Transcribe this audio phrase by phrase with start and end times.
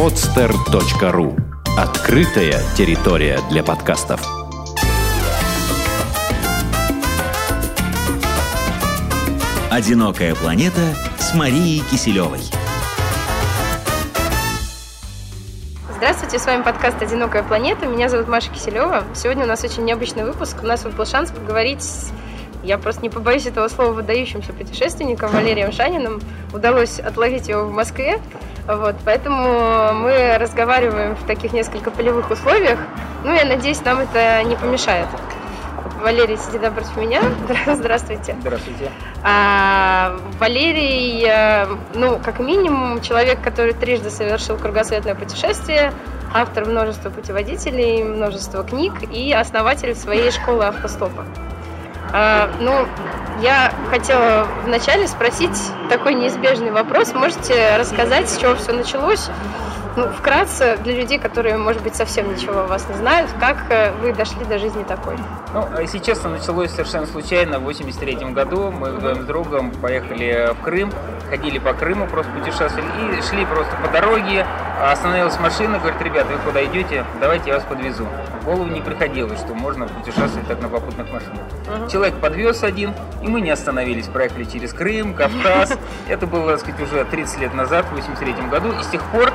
[0.00, 1.38] podster.ru
[1.76, 4.26] Открытая территория для подкастов.
[9.70, 12.40] «Одинокая планета» с Марией Киселевой.
[15.96, 17.84] Здравствуйте, с вами подкаст «Одинокая планета».
[17.84, 19.04] Меня зовут Маша Киселева.
[19.14, 20.56] Сегодня у нас очень необычный выпуск.
[20.62, 22.10] У нас вот был шанс поговорить с
[22.62, 26.20] я просто не побоюсь этого слова выдающимся путешественником Валерием Шаниным.
[26.52, 28.20] Удалось отловить его в Москве.
[28.76, 32.78] Вот, поэтому мы разговариваем в таких несколько полевых условиях.
[33.24, 35.08] Ну, я надеюсь, нам это не помешает.
[36.00, 37.20] Валерий сидит напротив меня.
[37.66, 38.36] Здравствуйте.
[38.40, 38.90] Здравствуйте.
[39.22, 45.92] А, Валерий, э, ну, как минимум, человек, который трижды совершил кругосветное путешествие,
[46.32, 51.24] автор множества путеводителей, множества книг и основатель своей школы автостопа.
[52.12, 52.86] А, ну,
[53.40, 55.56] я хотела вначале спросить
[55.88, 57.14] такой неизбежный вопрос.
[57.14, 59.30] Можете рассказать, с чего все началось?
[59.96, 63.92] Ну, вкратце, для людей, которые, может быть, совсем ничего о вас не знают, как э,
[64.00, 65.16] вы дошли до жизни такой?
[65.52, 67.58] Ну, если честно, началось совершенно случайно.
[67.58, 70.92] В 83 году мы вдвоем с другом поехали в Крым,
[71.28, 74.46] ходили по Крыму, просто путешествовали и шли просто по дороге.
[74.80, 77.04] Остановилась машина, говорит, ребята, вы куда идете?
[77.20, 78.06] Давайте я вас подвезу.
[78.40, 81.42] В голову не приходилось, что можно путешествовать так на попутных машинах.
[81.66, 81.90] Uh-huh.
[81.90, 84.06] Человек подвез один, и мы не остановились.
[84.06, 85.76] Проехали через Крым, Кавказ.
[86.08, 88.72] Это было, так сказать, уже 30 лет назад, в 83 году.
[88.72, 89.30] И с тех пор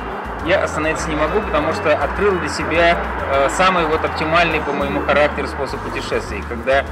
[0.46, 2.98] я остановиться не могу, потому что открыл для себя
[3.30, 6.84] э, самый вот оптимальный по моему характеру способ путешествий, когда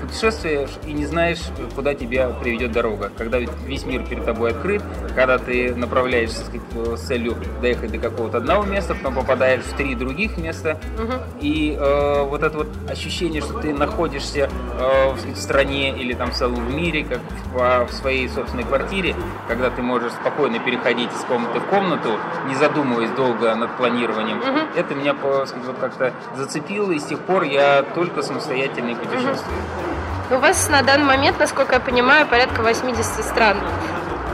[0.00, 1.40] путешествуешь и не знаешь,
[1.74, 4.82] куда тебя приведет дорога, когда весь мир перед тобой открыт,
[5.14, 10.38] когда ты направляешься с целью доехать до какого-то одного места, потом попадаешь в три других
[10.38, 11.14] места, угу.
[11.40, 16.34] и э, вот это вот ощущение, что ты находишься э, в стране или там в
[16.34, 17.20] целом в мире, как
[17.52, 19.14] в, в своей собственной квартире,
[19.48, 24.38] когда ты можешь спокойно переходить из комнаты в комнату, не за задумываясь долго над планированием.
[24.38, 24.58] Угу.
[24.76, 29.34] Это меня вот как-то зацепило, и с тех пор я только самостоятельный путешествую.
[29.34, 29.39] Угу.
[30.30, 33.58] У вас на данный момент, насколько я понимаю, порядка 80 стран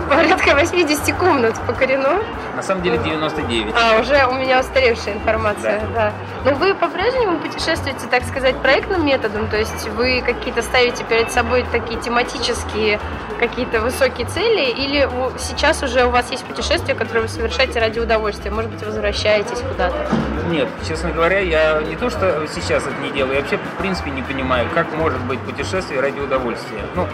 [0.09, 2.23] порядка 80 комнат покорено.
[2.55, 3.75] На самом деле 99.
[3.75, 6.13] А, уже у меня устаревшая информация, да.
[6.45, 6.51] да.
[6.51, 11.65] Но вы по-прежнему путешествуете, так сказать, проектным методом, то есть вы какие-то ставите перед собой
[11.73, 12.99] такие тематические
[13.39, 15.09] какие-то высокие цели, или
[15.39, 20.09] сейчас уже у вас есть путешествия, которые вы совершаете ради удовольствия, может быть, возвращаетесь куда-то?
[20.49, 24.11] Нет, честно говоря, я не то, что сейчас это не делаю, я вообще в принципе
[24.11, 26.81] не понимаю, как может быть путешествие ради удовольствия.
[26.95, 27.07] Ну,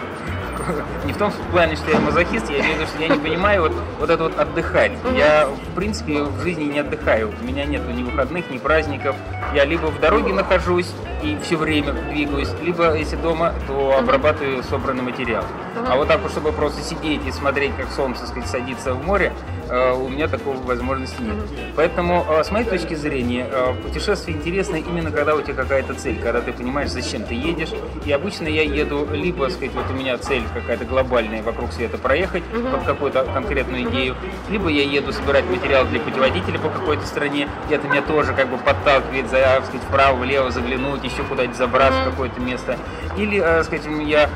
[1.05, 3.61] не в том плане, что я мазохист, я имею в виду, что я не понимаю
[3.63, 4.91] вот, вот это вот отдыхать.
[5.15, 7.33] Я, в принципе, в жизни не отдыхаю.
[7.41, 9.15] У меня нет ни выходных, ни праздников.
[9.53, 10.91] Я либо в дороге нахожусь
[11.23, 15.43] и все время двигаюсь, либо, если дома, то обрабатываю собранный материал.
[15.87, 19.33] А вот так вот, чтобы просто сидеть и смотреть, как солнце, сказать, садится в море,
[19.69, 21.35] э, у меня такой возможности нет.
[21.75, 26.19] Поэтому, э, с моей точки зрения, э, путешествие интересно именно когда у тебя какая-то цель,
[26.21, 27.69] когда ты понимаешь, зачем ты едешь.
[28.05, 32.43] И обычно я еду либо, сказать, вот у меня цель какая-то глобальная вокруг света проехать
[32.51, 32.71] uh-huh.
[32.71, 34.15] под какую-то конкретную идею,
[34.49, 38.49] либо я еду собирать материал для путеводителя по какой-то стране, и это меня тоже как
[38.49, 42.07] бы подталкивает, за, сказать, вправо, влево заглянуть, еще куда-нибудь забраться uh-huh.
[42.07, 42.77] в какое-то место.
[43.17, 44.29] Или, э, сказать, я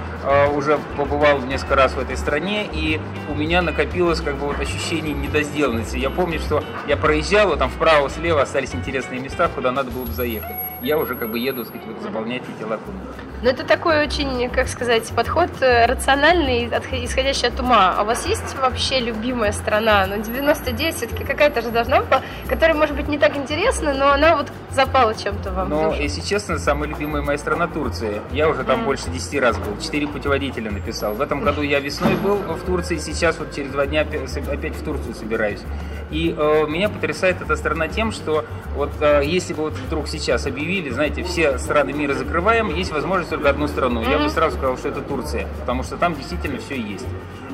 [0.53, 2.99] уже побывал несколько раз в этой стране, и
[3.29, 5.97] у меня накопилось как бы вот ощущение недосделанности.
[5.97, 10.11] Я помню, что я проезжал, вот там вправо-слева остались интересные места, куда надо было бы
[10.11, 10.55] заехать.
[10.81, 12.97] Я уже как бы еду, сказать, вот, заполнять эти лакуны.
[13.41, 17.95] Ну, это такой очень, как сказать, подход э, рациональный, исходящий от ума.
[17.97, 20.07] А у вас есть вообще любимая страна?
[20.07, 22.09] Ну, 99 все-таки какая-то же должна быть,
[22.47, 25.69] которая, может быть, не так интересна, но она вот запала чем-то вам.
[25.69, 28.21] Ну, если честно, самая любимая моя страна Турция.
[28.31, 28.85] Я уже там mm.
[28.85, 31.13] больше 10 раз был, 4 путеводителя написал.
[31.13, 34.83] В этом году я весной был в Турции, сейчас вот через два дня опять в
[34.83, 35.61] Турцию собираюсь.
[36.09, 38.45] И э, меня потрясает эта страна тем, что
[38.75, 43.29] вот э, если бы вот вдруг сейчас объявили, знаете, все страны мира закрываем, есть возможность
[43.29, 44.01] только одну страну.
[44.09, 47.05] Я бы сразу сказал, что это Турция, потому что там действительно все есть.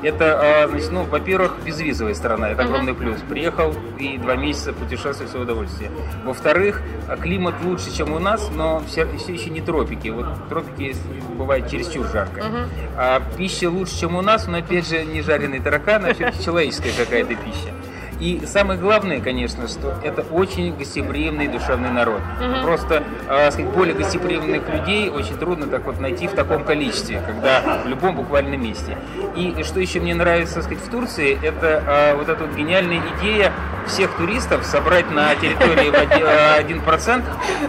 [0.04, 3.18] Это, э, значит, ну, во-первых, безвизовая страна, это огромный плюс.
[3.28, 5.90] Приехал и два месяца путешествовать в удовольствие.
[6.24, 6.82] Во-вторых,
[7.22, 10.08] климат лучше, чем у нас, но все, все еще не тропики.
[10.08, 10.94] Вот тропики
[11.36, 12.40] бывает чересчур жарко.
[12.40, 12.68] Uh-huh.
[12.96, 16.92] А пища лучше, чем у нас, но опять же не жареный таракан, а все-таки человеческая
[16.92, 17.72] какая-то пища.
[18.20, 22.20] И самое главное, конечно, что это очень гостеприимный душевный народ.
[22.40, 22.62] Угу.
[22.64, 27.82] Просто, э, сказать, более гостеприимных людей очень трудно так вот найти в таком количестве, когда
[27.84, 28.96] в любом буквально месте.
[29.36, 33.52] И что еще мне нравится, сказать, в Турции, это э, вот эта вот гениальная идея
[33.86, 37.24] всех туристов собрать на территории в 1%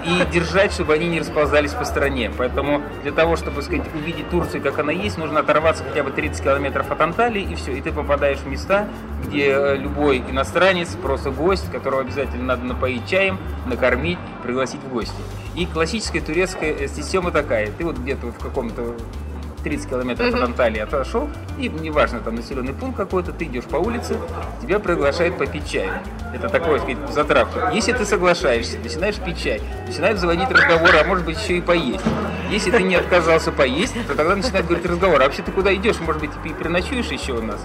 [0.05, 2.31] и держать, чтобы они не расползались по стране.
[2.37, 6.43] Поэтому для того, чтобы сказать, увидеть Турцию, как она есть, нужно оторваться хотя бы 30
[6.43, 7.73] километров от Анталии, и все.
[7.73, 8.87] И ты попадаешь в места,
[9.27, 15.15] где э, любой иностранец, просто гость, которого обязательно надо напоить чаем, накормить, пригласить в гости.
[15.55, 17.71] И классическая турецкая система такая.
[17.71, 18.95] Ты вот где-то вот в каком-то
[19.65, 21.27] 30 километров от Анталии отошел,
[21.57, 24.15] и неважно, там населенный пункт какой-то, ты идешь по улице,
[24.61, 25.89] тебя приглашают попить чай.
[26.35, 27.71] Это такое, сказать, затравка.
[27.73, 32.05] Если ты соглашаешься, начинаешь пить чай, начинают заводить разговоры, а может быть еще и поесть.
[32.51, 35.19] Если ты не отказался поесть, то тогда начинают говорить разговор.
[35.19, 35.99] А вообще ты куда идешь?
[35.99, 37.59] Может быть, ты переночуешь еще у нас?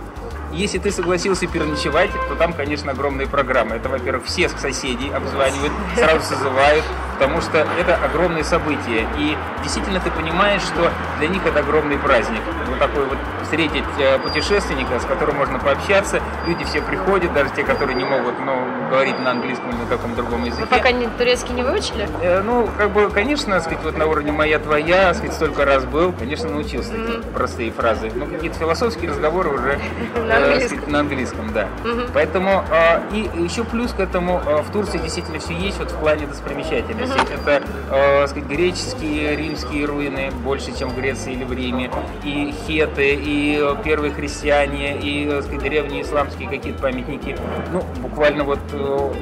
[0.53, 3.77] Если ты согласился переночевать, то там, конечно, огромные программы.
[3.77, 6.85] Это, во-первых, всех соседей обзванивают, сразу созывают,
[7.21, 9.07] потому что это огромные события.
[9.19, 12.41] И действительно ты понимаешь, что для них это огромный праздник.
[12.67, 16.23] Вот такой вот встретить э, путешественника, с которым можно пообщаться.
[16.47, 20.15] Люди все приходят, даже те, которые не могут ну, говорить на английском или на каком
[20.15, 20.63] другом языке.
[20.63, 22.09] Вы пока не, турецкий не выучили?
[22.23, 26.13] Э, ну, как бы, конечно, сказать, вот на уровне моя твоя, сказать, столько раз был,
[26.13, 27.33] конечно, научился mm-hmm.
[27.35, 28.11] простые фразы.
[28.15, 29.79] Но какие-то философские разговоры уже
[30.33, 30.91] английском.
[30.91, 31.69] на английском, да.
[32.15, 35.97] Поэтому э, и еще плюс к этому э, в Турции действительно все есть вот в
[35.97, 37.10] плане достопримечательностей.
[37.11, 37.35] Угу.
[37.35, 41.91] Это э, сказать, греческие, римские руины больше, чем в Греции или в Риме,
[42.25, 47.37] и хеты, и первые христиане, и э, сказать, древние исламские какие-то памятники.
[47.73, 49.13] Ну, буквально вот э,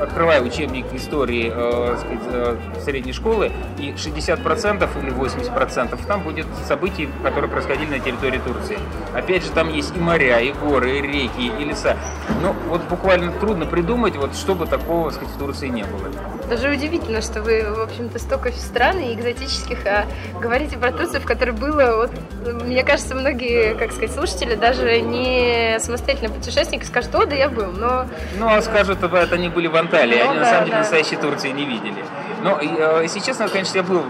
[0.00, 7.08] открывая учебник истории э, сказать, э, средней школы, и 60% или 80% там будет событий,
[7.22, 8.78] которые происходили на территории Турции.
[9.14, 11.96] Опять же, там есть и моря, и горы, и реки, и леса.
[12.42, 16.08] Ну, вот буквально трудно придумать, вот чтобы такого, сказать, в Турции не было.
[16.48, 20.06] Даже удивительно, что вы, в общем-то, столько стран и экзотических, а
[20.40, 22.10] говорите про Турцию, в которой было, вот,
[22.64, 27.72] мне кажется, многие, как сказать, слушатели, даже не самостоятельно путешественники, скажут, о, да я был,
[27.72, 28.06] но...
[28.38, 30.78] Ну, а скажут, это они были в Анталии, ну, они да, на самом деле да.
[30.80, 32.04] настоящей Турции не видели.
[32.42, 34.04] Но, э, если честно, конечно, я был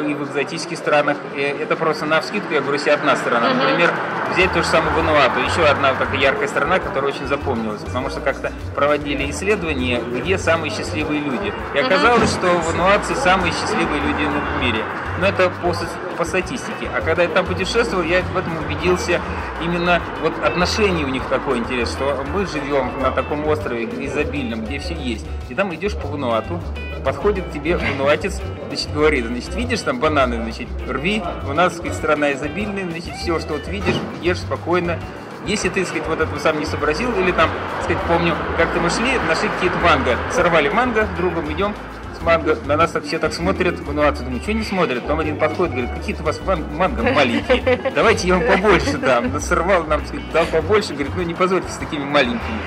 [0.00, 1.16] и в экзотических странах.
[1.36, 3.52] Это просто на вскидку, я говорю, себе одна страна.
[3.52, 3.92] Например,
[4.32, 5.40] взять ту же самую Вануату.
[5.40, 7.82] Еще одна такая яркая страна, которая очень запомнилась.
[7.82, 11.52] Потому что как-то проводили исследования, где самые счастливые люди.
[11.74, 14.84] И оказалось, что вануатцы самые счастливые люди в мире.
[15.20, 15.74] Но это по,
[16.16, 16.88] по статистике.
[16.94, 19.20] А когда я там путешествовал, я в этом убедился.
[19.60, 24.78] Именно вот отношение у них такое интересное, что мы живем на таком острове изобильном, где
[24.78, 25.26] все есть.
[25.48, 26.60] И там идешь по Вануату,
[26.98, 32.32] подходит тебе вануатец, значит, говорит, значит, видишь там бананы, значит, рви, у нас, сказать, страна
[32.32, 34.98] изобильная, значит, все, что вот видишь, ешь спокойно.
[35.46, 37.48] Если ты, сказать, вот это сам не сообразил, или там,
[37.82, 41.74] сказать, помню, как-то мы шли, нашли какие-то манго, сорвали манго, другом идем,
[42.18, 45.38] с манго, на нас все так смотрят, ну, а думаю, ничего не смотрят, потом один
[45.38, 50.30] подходит, говорит, какие-то у вас манго маленькие, давайте я вам побольше дам, сорвал нам, сказать,
[50.32, 52.60] дал побольше, говорит, ну не позорьтесь с такими маленькими.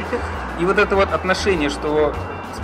[0.60, 2.14] И вот это вот отношение, что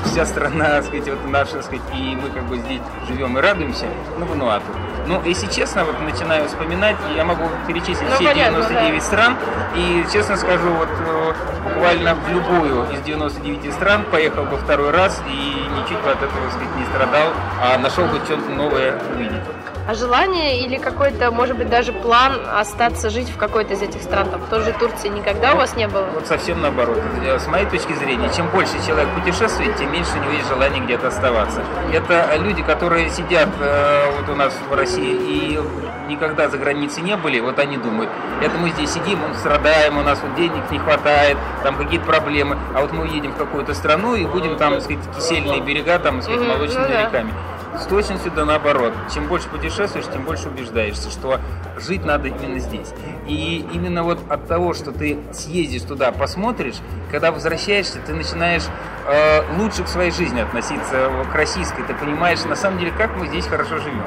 [0.05, 3.41] вся страна, так сказать, вот наша, так сказать, и мы как бы здесь живем и
[3.41, 3.87] радуемся,
[4.19, 4.65] ну, Вануату.
[5.07, 9.05] Ну, если честно, вот начинаю вспоминать, я могу перечислить ну, все понятно, 99 да.
[9.05, 9.37] стран,
[9.73, 11.33] и честно скажу, вот э,
[11.63, 16.49] буквально в любую из 99 стран поехал бы второй раз и ничуть бы от этого,
[16.49, 17.29] сказать, не страдал,
[17.61, 19.43] а нашел бы что-то новое увидеть.
[19.87, 24.29] А желание или какой-то, может быть, даже план остаться жить в какой-то из этих стран,
[24.29, 26.07] там, в той же Турции, никогда у вас не было?
[26.13, 27.01] Вот совсем наоборот.
[27.23, 31.07] С моей точки зрения, чем больше человек путешествует, тем меньше у него есть желание где-то
[31.07, 31.63] оставаться.
[31.93, 35.59] Это люди, которые сидят э, вот у нас в России и
[36.07, 38.09] никогда за границей не были, вот они думают,
[38.41, 42.81] это мы здесь сидим, страдаем, у нас вот денег не хватает, там какие-то проблемы, а
[42.81, 46.23] вот мы уедем в какую-то страну и будем там, так сказать, кисельные берега, там, так
[46.23, 47.33] сказать, молочными ну, реками.
[47.79, 48.93] С точностью да наоборот.
[49.13, 51.39] Чем больше путешествуешь, тем больше убеждаешься, что
[51.79, 52.87] жить надо именно здесь.
[53.27, 56.75] И именно вот от того, что ты съездишь туда, посмотришь,
[57.11, 58.63] когда возвращаешься, ты начинаешь
[59.05, 61.83] э, лучше к своей жизни относиться, к российской.
[61.83, 64.05] Ты понимаешь, на самом деле, как мы здесь хорошо живем.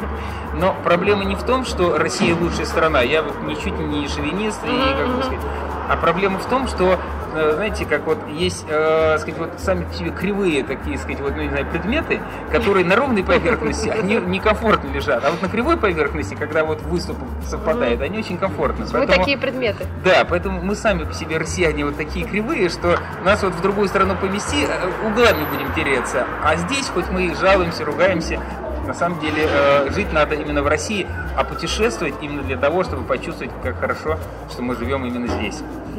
[0.55, 3.03] Но проблема не в том, что Россия лучшая страна.
[3.03, 5.41] Я вот ничуть не шовинист, и, как бы сказать,
[5.89, 9.95] а проблема в том, что Э, знаете, как вот есть, э, сказать, вот сами по
[9.95, 12.21] себе кривые такие, сказать, вот, ну, не знаю, предметы,
[12.51, 17.17] которые на ровной поверхности, они некомфортно лежат, а вот на кривой поверхности, когда вот выступ
[17.47, 18.87] совпадает, они очень комфортно.
[18.93, 19.87] Мы такие предметы.
[20.05, 23.89] Да, поэтому мы сами по себе россияне вот такие кривые, что нас вот в другую
[23.89, 28.41] страну помести, э, углами будем тереться, а здесь хоть мы и жалуемся, ругаемся,
[28.91, 31.07] на самом деле э, жить надо именно в России,
[31.37, 34.19] а путешествовать именно для того, чтобы почувствовать, как хорошо,
[34.51, 35.59] что мы живем именно здесь.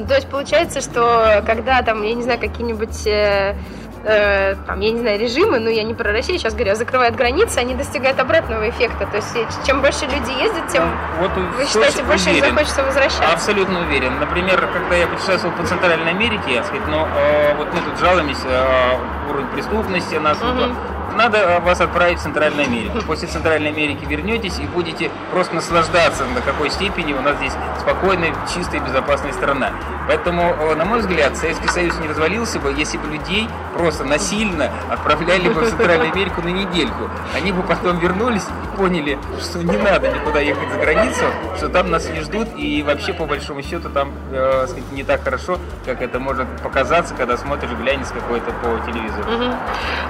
[0.09, 3.55] То есть получается, что когда там, я не знаю, какие-нибудь э,
[4.03, 7.15] э, там, я не знаю, режимы, но я не про Россию сейчас говорю, а закрывают
[7.15, 9.05] границы, они достигают обратного эффекта.
[9.05, 12.49] То есть чем больше люди ездят, тем Ну, вот вы считаете, больше уверен.
[12.49, 13.31] захочется возвращаться.
[13.31, 14.19] Абсолютно уверен.
[14.19, 18.47] Например, когда я путешествовал по Центральной Америке, я сказать, ну, э, вот мы тут жалуемся,
[18.49, 20.75] э, уровень преступности, нас Мгм.
[21.15, 22.99] Надо э, вас отправить в Центральную Америку.
[23.05, 28.33] После Центральной Америки вернетесь и будете просто наслаждаться, на какой степени у нас здесь спокойная,
[28.53, 29.71] чистая безопасная страна.
[30.07, 34.71] Поэтому, э, на мой взгляд, Советский Союз не развалился бы, если бы людей просто насильно
[34.89, 37.09] отправляли бы в Центральную Америку на недельку.
[37.35, 41.23] Они бы потом вернулись и поняли, что не надо никуда ехать за границу,
[41.57, 45.23] что там нас не ждут, и вообще, по большому счету, там э, сказать, не так
[45.23, 49.23] хорошо, как это может показаться, когда смотришь глянец какой-то по телевизору.
[49.29, 49.55] Мгм.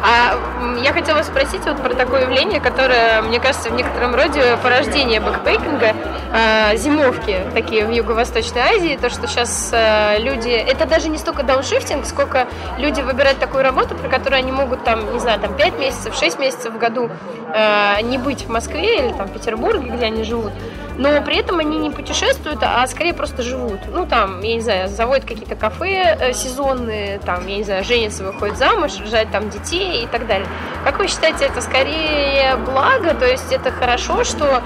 [0.04, 4.58] А м, я хотела спросить вот про такое явление, которое, мне кажется, в некотором роде
[4.62, 5.96] порождение бэкпейкинга,
[6.34, 9.74] э, зимовки такие в Юго-Восточной Азии, то, что сейчас
[10.20, 12.46] люди, это даже не столько дауншифтинг, сколько
[12.78, 16.40] люди выбирают такую работу, при которой они могут там, не знаю, там 5 месяцев, 6
[16.40, 17.10] месяцев в году
[17.54, 20.52] э, не быть в Москве или там в Петербурге, где они живут,
[20.98, 23.80] но при этом они не путешествуют, а скорее просто живут.
[23.88, 28.24] Ну, там, я не знаю, заводят какие-то кафе э, сезонные, там, я не знаю, женятся,
[28.24, 30.48] выходят замуж, рожают там детей и так далее.
[30.84, 34.62] Как вы считаете, это скорее благо, то есть это хорошо, что,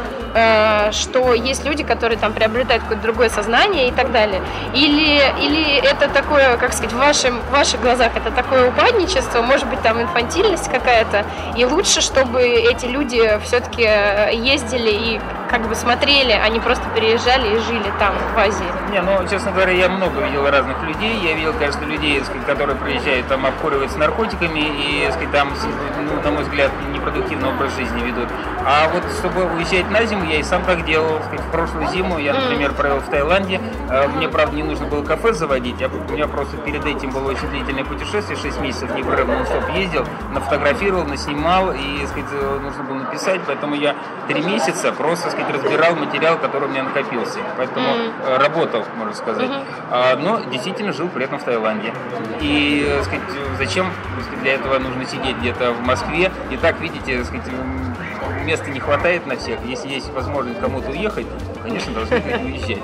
[0.91, 4.41] что есть люди, которые там приобретают какое-то другое сознание и так далее?
[4.73, 9.67] Или, или это такое, как сказать, в, вашем, в ваших глазах это такое упадничество, может
[9.67, 11.25] быть, там инфантильность какая-то,
[11.55, 13.83] и лучше, чтобы эти люди все-таки
[14.33, 15.21] ездили и
[15.57, 18.65] как бы смотрели, а не просто переезжали и жили там, в Азии.
[18.91, 21.17] Не, ну, честно говоря, я много видел разных людей.
[21.23, 25.53] Я видел, конечно, людей, сказать, которые приезжают, там, обкуриваются наркотиками и, сказать, там,
[25.97, 28.27] ну, на мой взгляд, непродуктивный образ жизни ведут.
[28.65, 31.21] А вот, чтобы уезжать на зиму, я и сам так делал.
[31.21, 33.61] Сказать, в прошлую зиму я, например, провел в Таиланде.
[33.89, 35.79] Э, Мне, правда, не нужно было кафе заводить.
[35.79, 40.05] Я, у меня просто перед этим было очень длительное путешествие, 6 месяцев непрерывно нон-стоп ездил,
[40.35, 43.41] нафотографировал, наснимал и, так сказать, э, нужно было написать.
[43.47, 43.95] Поэтому я
[44.27, 47.39] 3 месяца просто, так сказать, разбирал материал, который у меня накопился.
[47.57, 49.49] Поэтому э, работал, можно сказать.
[49.89, 51.93] А, но действительно жил при этом в Таиланде.
[52.41, 53.23] И, так сказать,
[53.57, 53.87] зачем
[54.21, 56.31] сказать, для этого нужно сидеть где-то в Москве?
[56.51, 57.45] И так, видите, так сказать,
[58.45, 59.59] места не хватает на всех.
[59.65, 62.79] Если есть возможность кому-то уехать, то, конечно, должны уезжать.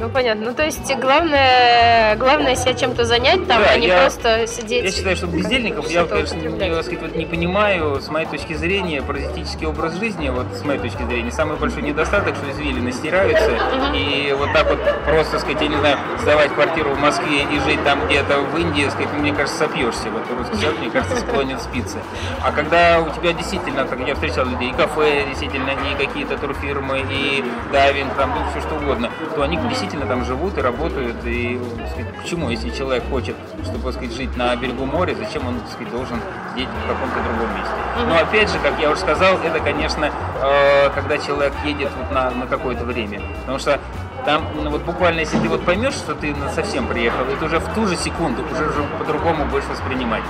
[0.00, 0.46] Ну, понятно.
[0.46, 4.82] Ну, то есть, главное, главное себя чем-то занять там, Да, а не я- просто сидеть.
[4.82, 8.00] Я считаю, что бездельников я, конечно, не, сказать, вот не понимаю.
[8.00, 12.34] С моей точки зрения, паразитический образ жизни, вот с моей точки зрения, самый большой недостаток,
[12.34, 13.50] что извилины стираются.
[13.94, 17.84] И вот так вот просто, сказать, я не знаю, сдавать квартиру в Москве и жить
[17.84, 20.08] там где-то в Индии, сказать, мне кажется, сопьешься.
[20.10, 21.98] Вот русский человек, мне кажется, склонен спиться.
[22.42, 27.04] А когда у тебя действительно, как я встречал людей, и кафе, действительно, и какие-то турфирмы,
[27.10, 31.16] и дайвинг, там, ну, все что угодно, то они действительно там живут и работают.
[31.24, 31.60] И,
[31.92, 36.20] сказать, почему, если человек хочет, чтобы, сказать, жить на берегу моря, зачем он, сказать, должен
[36.52, 37.72] сидеть в каком-то другом месте?
[38.06, 40.10] Но опять же, как я уже сказал, это, конечно,
[40.42, 43.20] э, когда человек едет вот на, на какое-то время.
[43.40, 43.80] Потому что
[44.24, 47.74] там, ну, вот буквально, если ты вот поймешь, что ты совсем приехал, это уже в
[47.74, 50.24] ту же секунду уже, уже по-другому будешь воспринимать.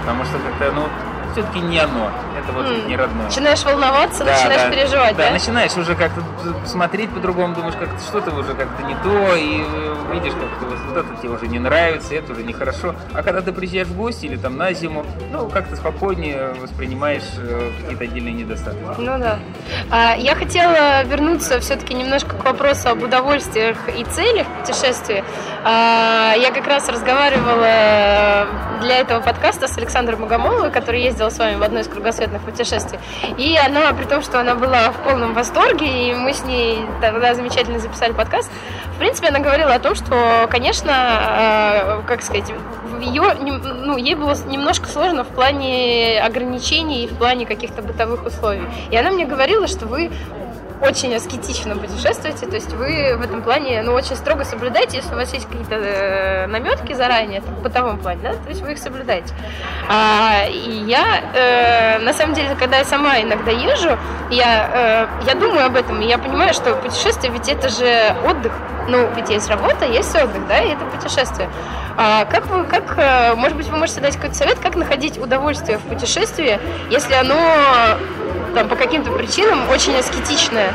[0.00, 0.86] Потому что как-то, ну,
[1.32, 2.10] все-таки не оно.
[2.38, 2.88] Это вот М.
[2.88, 3.24] не родное.
[3.26, 4.70] Начинаешь волноваться, Да, начинаешь да.
[4.70, 5.26] переживать, да?
[5.26, 6.22] Да, начинаешь уже как-то
[6.66, 10.96] смотреть по-другому, думаешь, как-то что-то уже как-то не то, и э, видишь, как-то вот, вот
[10.96, 12.94] это тебе уже не нравится, это уже нехорошо.
[13.14, 17.70] А когда ты приезжаешь в гости или там на зиму, ну, как-то спокойнее воспринимаешь э,
[17.82, 18.80] какие-то отдельные недостатки.
[18.98, 19.38] Ну да.
[19.90, 25.24] А, я хотела вернуться все-таки немножко к вопросу об удовольствиях и целях путешествия.
[25.64, 28.46] А, я как раз разговаривала
[28.80, 32.98] для этого подкаста с Александром Магомоловой, который ездил с вами в одно из кругосветных путешествий.
[33.36, 37.34] И она, при том, что она была в полном восторге, и мы с ней тогда
[37.34, 38.50] замечательно записали подкаст,
[38.94, 42.52] в принципе, она говорила о том, что, конечно, э, как сказать,
[43.00, 48.64] ее, ну, ей было немножко сложно в плане ограничений и в плане каких-то бытовых условий.
[48.90, 50.10] И она мне говорила, что вы
[50.80, 55.16] очень аскетично путешествуете, то есть вы в этом плане, ну, очень строго соблюдаете, если у
[55.16, 58.78] вас есть какие-то э, наметки заранее, там, в бытовом плане, да, то есть вы их
[58.78, 59.34] соблюдаете.
[59.88, 63.98] А, и я, э, на самом деле, когда я сама иногда езжу,
[64.30, 68.52] я, э, я думаю об этом, и я понимаю, что путешествие ведь это же отдых,
[68.88, 71.50] ну, ведь есть работа, есть отдых, да, и это путешествие.
[71.96, 75.76] А как вы, как, э, может быть, вы можете дать какой-то совет, как находить удовольствие
[75.76, 76.58] в путешествии,
[76.88, 77.36] если оно
[78.54, 80.72] там по каким-то причинам очень аскетичное.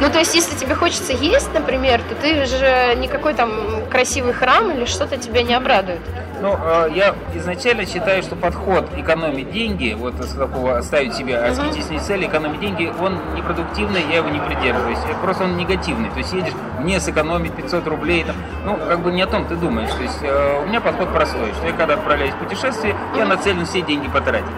[0.00, 3.50] Ну, то есть, если тебе хочется есть, например, то ты же никакой там
[3.90, 6.00] красивый храм или что-то тебя не обрадует.
[6.40, 12.00] Ну, э, я изначально считаю, что подход экономить деньги, вот с такого ставить себе аскетичные
[12.00, 14.98] цели, экономить деньги, он непродуктивный, я его не придерживаюсь.
[15.22, 16.10] Просто он негативный.
[16.10, 19.54] То есть едешь, мне сэкономить 500 рублей, там, ну, как бы не о том ты
[19.54, 19.90] думаешь.
[19.90, 23.64] То есть э, у меня подход простой, что я когда отправляюсь в путешествие, я нацелен
[23.64, 24.50] все деньги потратить.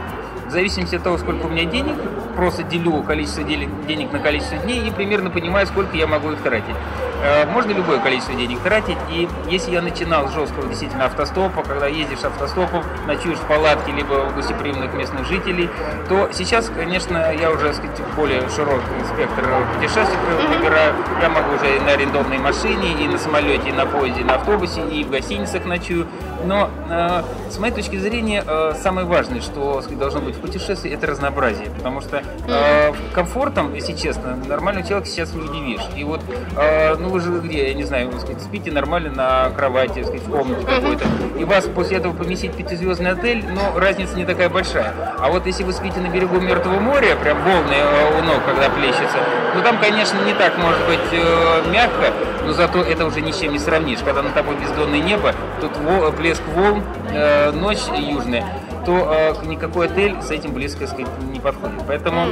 [0.47, 1.97] В зависимости от того, сколько у меня денег,
[2.37, 6.77] просто делю количество денег на количество дней и примерно понимаю, сколько я могу их тратить.
[7.25, 11.87] Э, можно любое количество денег тратить, и если я начинал с жесткого действительно автостопа, когда
[11.87, 15.71] ездишь автостопом, ночуешь в палатке, либо у гостеприимных местных жителей,
[16.11, 19.43] то сейчас, конечно, я уже, так сказать, более широкий спектр
[19.75, 20.19] путешествий
[20.55, 20.95] выбираю.
[21.23, 24.35] Я могу уже и на арендованной машине, и на самолете, и на поезде, и на
[24.35, 26.07] автобусе, и в гостиницах ночую.
[26.45, 30.93] Но э, с моей точки зрения, э, самое важное, что сказать, должно быть в путешествии,
[30.93, 31.71] это разнообразие.
[31.71, 35.81] Потому что э, комфортом, если честно, нормального человека сейчас не удивишь.
[35.97, 36.21] И вот,
[36.59, 40.23] э, ну вы же где, я не знаю, вы, сказать, спите нормально на кровати, сказать,
[40.23, 41.05] в комнате какой-то,
[41.39, 44.93] и вас после этого поместить в пятизвездный отель, но разница не такая большая.
[45.21, 48.69] А вот если вы спите на берегу Мертвого моря, прям волны э, у ног, когда
[48.69, 49.19] плещется,
[49.55, 52.13] ну там, конечно, не так может быть э, мягко,
[52.45, 54.01] но зато это уже ни с чем не сравнишь.
[54.05, 55.71] Когда на тобой бездонное небо, тут
[56.17, 58.45] плеск волн, э, ночь южная,
[58.85, 61.81] то э, никакой отель с этим близко сказать, не подходит.
[61.87, 62.27] Поэтому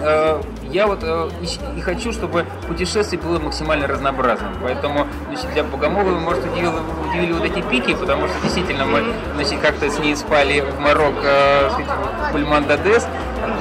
[0.00, 0.40] э,
[0.72, 4.52] я вот э, и, и хочу, чтобы путешествие было максимально разнообразным.
[4.62, 6.70] Поэтому значит, для Богомолова, может, удивили,
[7.08, 11.20] удивили вот эти пики, потому что действительно мы значит, как-то с ней спали в Марокко,
[11.22, 13.06] э, в Пульман-Дадес,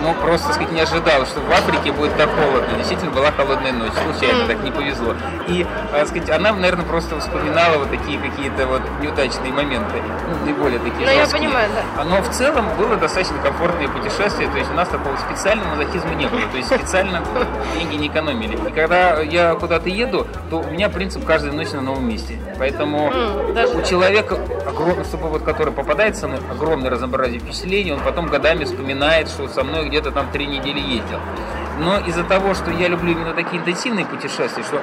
[0.02, 2.78] ну, просто, сказать, не ожидал, что в Африке будет так холодно.
[2.78, 3.92] Действительно, была холодная ночь.
[3.94, 5.14] Случайно так не повезло.
[5.48, 10.02] И, так сказать, она, наверное, просто вспоминала вот такие какие-то вот неудачные моменты.
[10.28, 12.04] Ну, не более такие Ну, я понимаю, да.
[12.04, 14.50] Но в целом было достаточно комфортное путешествие.
[14.50, 16.42] То есть у нас такого специального мазохизма не было.
[16.52, 17.22] То есть специально
[17.74, 18.58] деньги не экономили.
[18.68, 22.40] И когда я куда-то еду, то у меня принцип каждую ночь на новом месте.
[22.58, 23.12] Поэтому
[23.76, 24.38] у человека,
[25.08, 29.69] чтобы вот, который попадается на огромное разнообразие впечатлений, он потом годами вспоминает, что со мной
[29.84, 31.20] где-то там три недели ездил.
[31.80, 34.82] Но из-за того, что я люблю именно такие интенсивные путешествия, что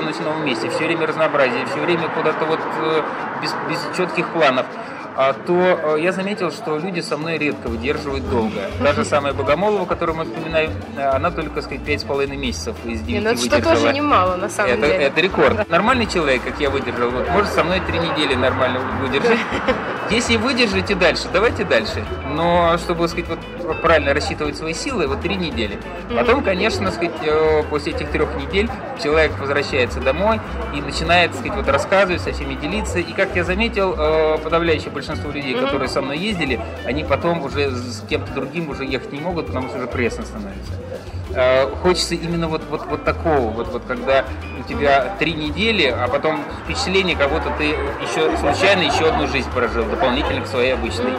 [0.00, 3.02] ночь в новом месте, все время разнообразие, все время куда-то вот э,
[3.42, 4.64] без, без четких планов,
[5.20, 8.70] а, то э, я заметил, что люди со мной редко выдерживают долго.
[8.80, 13.00] Даже самая Богомолова, которую мы вспоминаем, э, она только, сказать, пять с половиной месяцев из
[13.00, 13.74] 9 ну, это выдержала.
[13.74, 15.04] что тоже немало, на самом это, деле.
[15.04, 15.68] Это рекорд.
[15.68, 19.40] Нормальный человек, как я выдержал, вот, может со мной три недели нормально выдержать.
[20.10, 22.04] Если выдержите дальше, давайте дальше.
[22.32, 25.78] Но чтобы, сказать, вот правильно рассчитывать свои силы, вот три недели.
[26.08, 28.70] Потом, конечно, сказать, э, после этих трех недель
[29.02, 30.40] человек возвращается домой
[30.74, 32.98] и начинает, сказать, вот рассказывать, со всеми делиться.
[32.98, 33.92] И как я заметил,
[34.42, 39.12] подавляющее большинство людей, которые со мной ездили, они потом уже с кем-то другим уже ехать
[39.12, 40.72] не могут, потому что уже пресно становится.
[41.34, 44.24] Э, хочется именно вот, вот, вот такого, вот, вот когда
[44.58, 47.64] у тебя три недели, а потом впечатление, как будто ты
[48.02, 51.12] еще случайно еще одну жизнь прожил, дополнительно к своей обычной.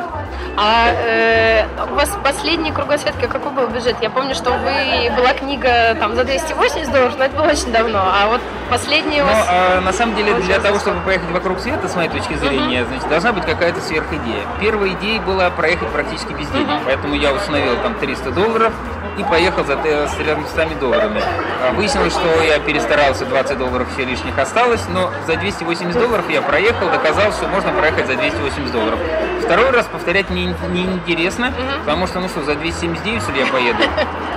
[0.58, 3.96] А э, у вас последний кругосветка какой был бюджет?
[4.02, 8.00] Я помню, что вы была книга там за 280 долларов, но это было очень давно.
[8.00, 9.38] А вот последний у вас...
[9.38, 12.82] Ну, а, на самом деле, для того, чтобы поехать вокруг света, с моей точки зрения,
[12.82, 12.88] uh-huh.
[12.90, 14.44] значит, должна быть какая-то сверхидея.
[14.60, 16.86] Первая идея была проехать практически без денег, uh-huh.
[16.86, 18.74] поэтому я установил там 300 долларов
[19.20, 21.22] и поехал за 300 долларами.
[21.62, 26.42] А, выяснилось, что я перестарался, 20 долларов еще лишних осталось, но за 280 долларов я
[26.42, 29.00] проехал, доказал, что можно проехать за 280 долларов.
[29.42, 31.80] Второй раз повторять мне неинтересно, не uh-huh.
[31.80, 33.84] потому что, ну что, за 279 что ли я поеду?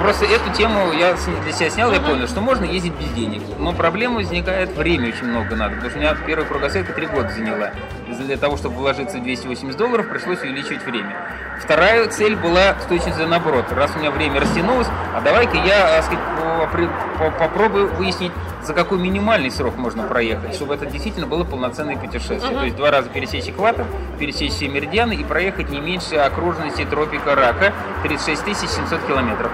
[0.00, 1.14] Просто эту тему я
[1.44, 3.42] для себя снял, я понял, что можно ездить без денег.
[3.58, 7.28] Но проблема возникает, время очень много надо, потому что у меня первая кругосветка 3 года
[7.28, 7.70] заняла.
[8.18, 11.16] Для того, чтобы вложиться в 280 долларов, пришлось увеличивать время.
[11.60, 13.66] Вторая цель была с точностью наоборот.
[13.70, 19.50] Раз у меня время растянулось, а давай-ка я э, сказать, попробую выяснить, за какой минимальный
[19.50, 22.38] срок можно проехать, чтобы это действительно было полноценное путешествие.
[22.40, 22.58] Uh-huh.
[22.58, 23.86] То есть два раза пересечь экватор,
[24.18, 27.72] пересечь все меридианы и проехать не меньше окружности тропика Рака,
[28.02, 29.50] 36 700 километров.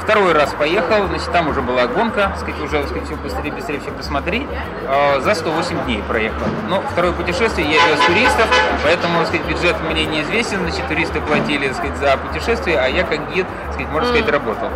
[0.00, 3.90] Второй раз поехал, значит, там уже была гонка, сказать, уже сказать, все быстрее, быстрее все
[3.90, 4.46] посмотреть.
[4.88, 6.46] Э, за 108 дней проехал.
[6.68, 8.46] Но второе путешествие я вез туристов,
[8.84, 13.46] поэтому сказать, бюджет мне неизвестен, значит, туристы платили сказать, за путешествие, а я как гид,
[13.72, 14.68] сказать, можно сказать, работал.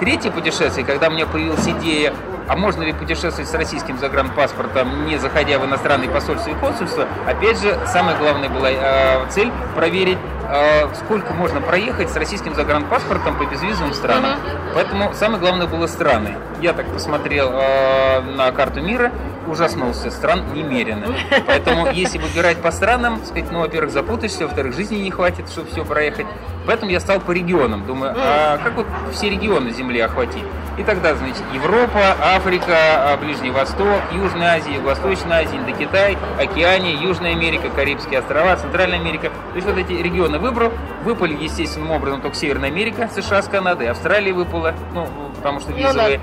[0.00, 2.14] Третье путешествие, когда у меня появилась идея,
[2.46, 7.60] а можно ли путешествовать с российским загранпаспортом, не заходя в иностранные посольства и консульства, опять
[7.60, 13.44] же, самая главная была э, цель проверить, э, сколько можно проехать с российским загранпаспортом по
[13.44, 14.38] безвизовым странам.
[14.38, 14.72] Uh-huh.
[14.74, 16.36] Поэтому самое главное было страны.
[16.60, 19.10] я так посмотрел э, на карту мира,
[19.46, 21.06] ужаснулся, стран немерено.
[21.46, 25.84] Поэтому, если выбирать по странам, сказать, ну, во-первых, запутаешься, во-вторых, жизни не хватит, чтобы все
[25.84, 26.26] проехать.
[26.68, 27.86] Поэтому я стал по регионам.
[27.86, 30.44] Думаю, а как вот все регионы Земли охватить?
[30.76, 37.32] И тогда, значит, Европа, Африка, а, Ближний Восток, Южная Азия, Восточная Азия, Индокитай, Океания, Южная
[37.32, 39.30] Америка, Карибские острова, Центральная Америка.
[39.30, 40.70] То есть вот эти регионы выбрал.
[41.04, 46.20] Выпали естественным образом только Северная Америка, США с Канадой, Австралия выпала, ну, потому что визовые.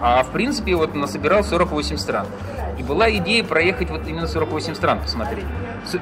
[0.00, 2.26] А в принципе вот насобирал 48 стран.
[2.78, 5.44] И была идея проехать вот именно 48 стран посмотреть.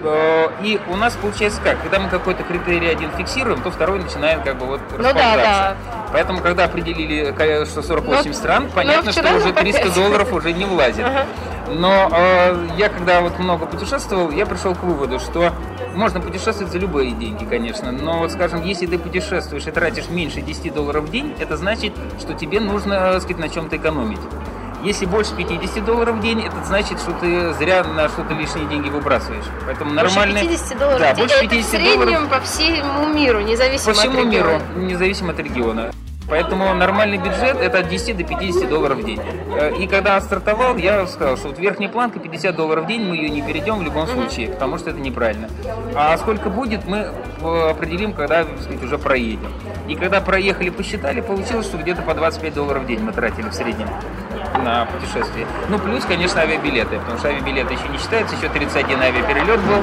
[0.02, 4.42] Э, и у нас получается как, когда мы какой-то критерий один фиксируем, то второй начинает
[4.42, 5.76] как бы вот ну, да, да.
[6.12, 11.04] Поэтому, когда определили, что 48 но, стран, понятно, что уже 300 долларов уже не влазит.
[11.04, 11.26] Ага.
[11.68, 15.52] Но э, я, когда вот много путешествовал, я пришел к выводу, что
[15.94, 17.90] можно путешествовать за любые деньги, конечно.
[17.92, 21.92] Но вот, скажем, если ты путешествуешь и тратишь меньше 10 долларов в день, это значит,
[22.20, 24.20] что тебе нужно, так сказать, на чем-то экономить.
[24.84, 28.88] Если больше 50 долларов в день, это значит, что ты зря на что-то лишние деньги
[28.88, 29.44] выбрасываешь.
[29.64, 30.40] Поэтому нормально.
[30.40, 32.30] Больше 50 долларов да, в день, больше 50 это в среднем долларов...
[32.30, 34.30] по всему миру, независимо по всему от региона.
[34.30, 35.90] миру, независимо от региона.
[36.28, 39.20] Поэтому нормальный бюджет это от 10 до 50 долларов в день.
[39.58, 43.16] Э, и когда стартовал, я сказал, что вот верхняя планка 50 долларов в день, мы
[43.16, 45.48] ее не перейдем в любом случае, потому что это неправильно.
[45.94, 49.52] А сколько будет, мы э, определим, когда сказать, уже проедем.
[49.88, 53.54] И когда проехали, посчитали, получилось, что где-то по 25 долларов в день мы тратили в
[53.54, 53.88] среднем
[54.58, 55.46] на путешествие.
[55.68, 59.82] Ну, плюс, конечно, авиабилеты, потому что авиабилеты еще не считаются, еще 31 авиаперелет был.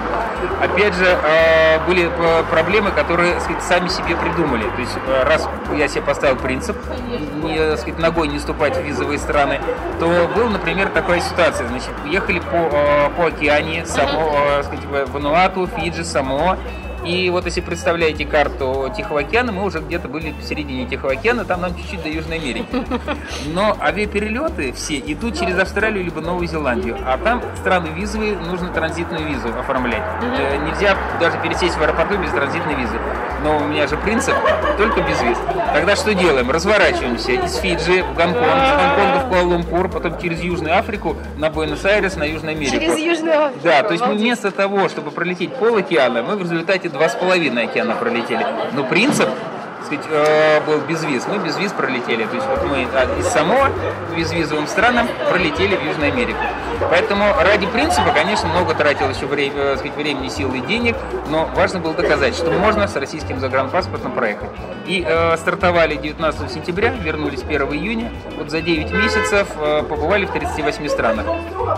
[0.62, 2.10] Опять же, э, были
[2.50, 4.64] проблемы, которые, сказать, сами себе придумали.
[4.64, 6.78] То есть, раз я себе поставил принцип
[7.44, 9.60] не, сказать, ногой не ступать в визовые страны,
[10.00, 11.68] то был, например, такая ситуация.
[11.68, 16.58] Значит, ехали по, э, по океане, само, э, сказать, Вануату, Фиджи, Самоа,
[17.06, 21.46] и вот если представляете карту Тихого океана, мы уже где-то были в середине Тихого океана,
[21.46, 22.66] там нам чуть-чуть до Южной Америки.
[23.48, 29.28] Но авиаперелеты все идут через Австралию либо Новую Зеландию, а там страны визовые, нужно транзитную
[29.28, 30.04] визу оформлять.
[30.22, 32.98] Э, нельзя даже пересесть в аэропорту без транзитной визы.
[33.44, 34.36] Но у меня же принцип
[34.78, 35.38] только без виз.
[35.74, 36.50] Тогда что делаем?
[36.50, 42.16] Разворачиваемся из Фиджи в Гонконг, с Гонконга в Куала-Лумпур, потом через Южную Африку на Буэнос-Айрес,
[42.16, 42.78] на Южную Америку.
[42.78, 43.60] Через Южную Африку.
[43.64, 47.16] Да, то есть мы вместо того, чтобы пролететь пол океана, мы в результате два с
[47.16, 48.46] половиной океана пролетели.
[48.74, 49.28] Но принцип
[49.86, 51.26] сказать, э, был без виз.
[51.28, 52.26] Мы без виз пролетели.
[52.26, 52.84] То есть вот мы
[53.20, 53.70] из Самоа
[54.16, 56.40] безвизовым странам пролетели в Южную Америку.
[56.90, 60.96] Поэтому ради принципа, конечно, много тратил еще время, э, сказать, времени, сил и денег,
[61.30, 64.50] но важно было доказать, что можно с российским загранпаспортом проехать.
[64.86, 68.12] И э, стартовали 19 сентября, вернулись 1 июня.
[68.38, 71.26] Вот за 9 месяцев э, побывали в 38 странах.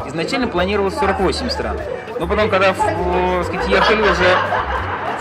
[0.07, 1.77] Изначально планировалось 48 стран.
[2.19, 4.37] Но потом, когда э, сказать, ехали уже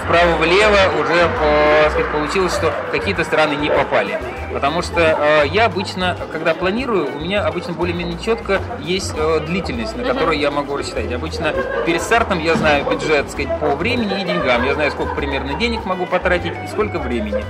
[0.05, 4.19] вправо-влево уже э, сказать, получилось, что какие-то страны не попали.
[4.55, 9.97] Потому что э, я обычно, когда планирую, у меня обычно более-менее четко есть э, длительность,
[9.97, 11.13] на которую я могу рассчитать.
[11.13, 11.53] Обычно
[11.85, 14.65] перед стартом я знаю бюджет сказать, по времени и деньгам.
[14.65, 17.45] Я знаю, сколько примерно денег могу потратить и сколько времени.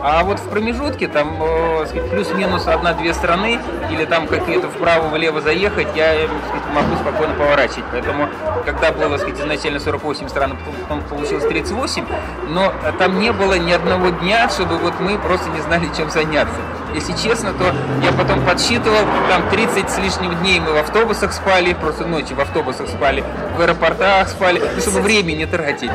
[0.00, 3.58] А вот в промежутке, там, э, сказать, плюс-минус одна-две страны,
[3.90, 7.84] или там какие-то вправо-влево заехать, я сказать, могу спокойно поворачивать.
[7.90, 8.28] Поэтому,
[8.64, 12.04] когда было сказать, изначально 48 стран, потом получилось 38, 8,
[12.48, 16.49] но там не было ни одного дня, чтобы вот мы просто не знали, чем заняться.
[16.94, 21.72] Если честно, то я потом подсчитывал, там 30 с лишним дней мы в автобусах спали,
[21.74, 23.22] просто ночью в автобусах спали,
[23.56, 25.90] в аэропортах спали, чтобы время не тратить.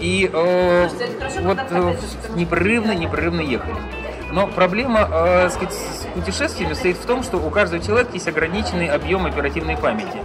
[0.00, 0.88] И э,
[1.40, 1.94] вот э,
[2.36, 3.76] непрерывно, непрерывно ехали.
[4.32, 9.24] Но проблема э, с путешествиями стоит в том, что у каждого человека есть ограниченный объем
[9.26, 10.18] оперативной памяти.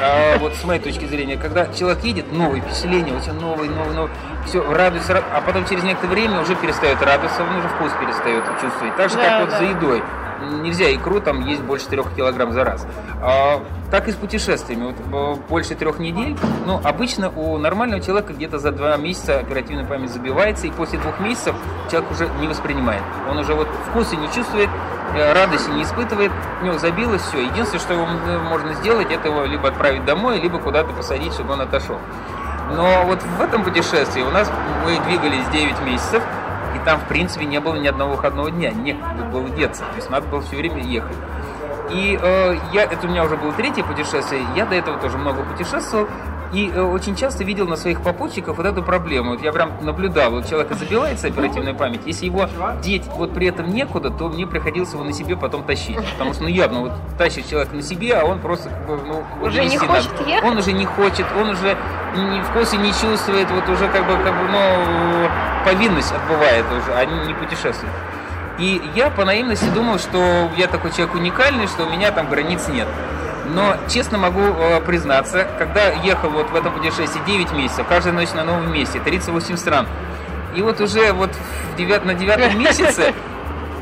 [0.00, 4.10] А, вот с моей точки зрения, когда человек едет, новые впечатления, очень новый, новый, новый,
[4.46, 8.96] все, радуется, а потом через некоторое время уже перестает радоваться, он уже вкус перестает чувствовать.
[8.96, 9.40] Так же, да, как да.
[9.40, 10.02] вот за едой
[10.50, 12.86] нельзя икру там есть больше трех килограмм за раз.
[13.22, 14.94] А, так и с путешествиями.
[15.10, 16.36] Вот, больше трех недель.
[16.66, 21.20] Ну, обычно у нормального человека где-то за два месяца оперативная память забивается, и после двух
[21.20, 21.54] месяцев
[21.90, 23.02] человек уже не воспринимает.
[23.30, 27.40] Он уже вот вкуса не чувствует, э, радости не испытывает, у него забилось все.
[27.40, 31.60] Единственное, что э, можно сделать, это его либо отправить домой, либо куда-то посадить, чтобы он
[31.60, 31.98] отошел.
[32.74, 34.50] Но вот в этом путешествии у нас
[34.84, 36.22] мы двигались 9 месяцев,
[36.74, 40.08] и там, в принципе, не было ни одного выходного дня, некуда было деться, то есть
[40.10, 41.16] надо было все время ехать.
[41.90, 45.42] И э, я, это у меня уже было третье путешествие, я до этого тоже много
[45.42, 46.08] путешествовал,
[46.52, 49.32] и э, очень часто видел на своих попутчиках вот эту проблему.
[49.32, 52.46] Вот я прям наблюдал, вот человек забивается оперативная память, если его
[52.82, 55.96] деть вот при этом некуда, то мне приходилось его на себе потом тащить.
[56.12, 59.46] Потому что, ну, явно, вот тащит человек на себе, а он просто, как бы, ну,
[59.46, 60.30] уже не хочет надо.
[60.30, 60.44] ехать?
[60.44, 61.76] Он уже не хочет, он уже
[62.16, 65.28] ни вкуса не чувствует, вот уже как бы, как бы, ну,
[65.64, 67.92] повинность отбывает уже, а не путешествует.
[68.58, 72.68] И я по наивности думал, что я такой человек уникальный, что у меня там границ
[72.68, 72.86] нет.
[73.46, 78.32] Но честно могу э, признаться, когда ехал вот в этом путешествии 9 месяцев, каждая ночь
[78.34, 79.86] на новом месте, 38 стран,
[80.54, 81.30] и вот уже вот
[81.72, 83.14] в девят, на девятом месяце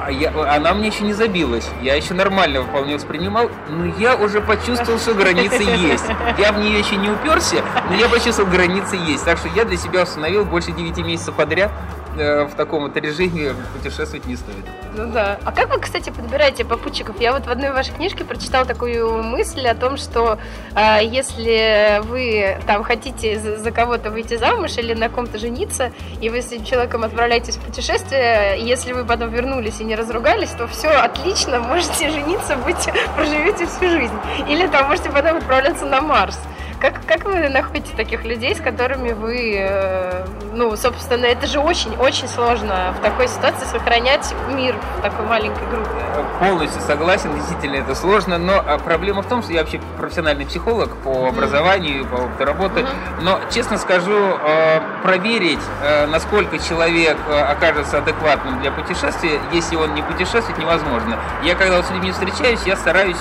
[0.03, 1.69] а я, она мне еще не забилась.
[1.83, 6.07] Я еще нормально вполне воспринимал, но я уже почувствовал, что границы есть.
[6.39, 9.25] Я в нее еще не уперся, но я почувствовал, границы есть.
[9.25, 11.71] Так что я для себя установил больше 9 месяцев подряд
[12.15, 14.65] в таком вот режиме путешествовать не стоит.
[14.97, 15.39] Ну да.
[15.45, 17.21] А как вы, кстати, подбираете попутчиков?
[17.21, 20.39] Я вот в одной вашей книжке прочитала такую мысль о том, что
[20.75, 26.29] э, если вы там хотите за, за кого-то выйти замуж или на ком-то жениться, и
[26.29, 30.67] вы с этим человеком отправляетесь в путешествие, если вы потом вернулись и не разругались, то
[30.67, 34.15] все отлично, можете жениться, быть, проживете всю жизнь.
[34.49, 36.39] Или там можете потом отправляться на Марс.
[36.81, 42.27] Как, как вы находите таких людей, с которыми вы, э, ну, собственно, это же очень-очень
[42.27, 45.91] сложно в такой ситуации сохранять мир в такой маленькой группе?
[46.39, 50.97] Полностью согласен, действительно это сложно, но а, проблема в том, что я вообще профессиональный психолог
[51.05, 52.87] по образованию, по опыту работы,
[53.21, 60.03] но, честно скажу, э, проверить, э, насколько человек окажется адекватным для путешествия, если он не
[60.03, 61.19] путешествует, невозможно.
[61.43, 63.21] Я, когда с людьми встречаюсь, я стараюсь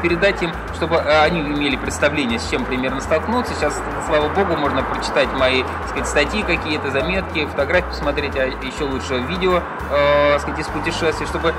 [0.00, 3.54] передать им, чтобы они имели представление, с чем примерно можно столкнуться.
[3.54, 9.18] Сейчас, слава богу, можно прочитать мои сказать, статьи какие-то, заметки, фотографии посмотреть, а еще лучше
[9.28, 11.54] видео э, сказать, из путешествий, чтобы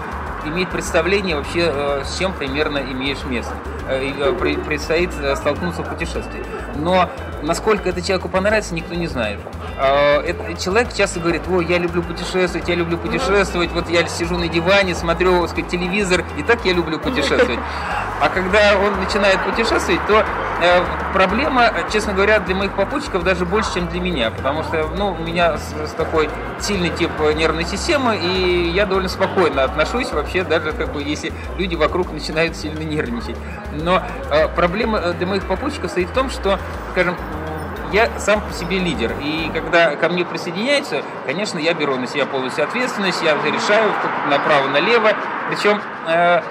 [0.45, 3.53] иметь представление вообще, э, с чем примерно имеешь место.
[3.87, 6.43] Э, э, предстоит столкнуться в путешествии.
[6.75, 7.09] Но
[7.43, 9.39] насколько это человеку понравится, никто не знает.
[9.77, 14.47] Это, человек часто говорит, о, я люблю путешествовать, я люблю путешествовать, вот я сижу на
[14.47, 17.59] диване, смотрю сказать, телевизор, и так я люблю путешествовать.
[18.21, 20.23] А когда он начинает путешествовать, то
[20.61, 25.13] э, проблема, честно говоря, для моих попутчиков даже больше, чем для меня, потому что ну,
[25.19, 26.29] у меня с, с такой
[26.59, 31.73] сильный тип нервной системы, и я довольно спокойно отношусь вообще, даже как бы если люди
[31.73, 33.37] вокруг начинают сильно нервничать.
[33.71, 36.59] Но э, проблема э, для моих попутчиков стоит в том, что,
[36.91, 37.15] скажем,
[37.91, 39.13] я сам по себе лидер.
[39.19, 43.91] И когда ко мне присоединяются, конечно, я беру на себя полностью ответственность, я решаю
[44.29, 45.13] направо-налево.
[45.49, 46.41] Причем э,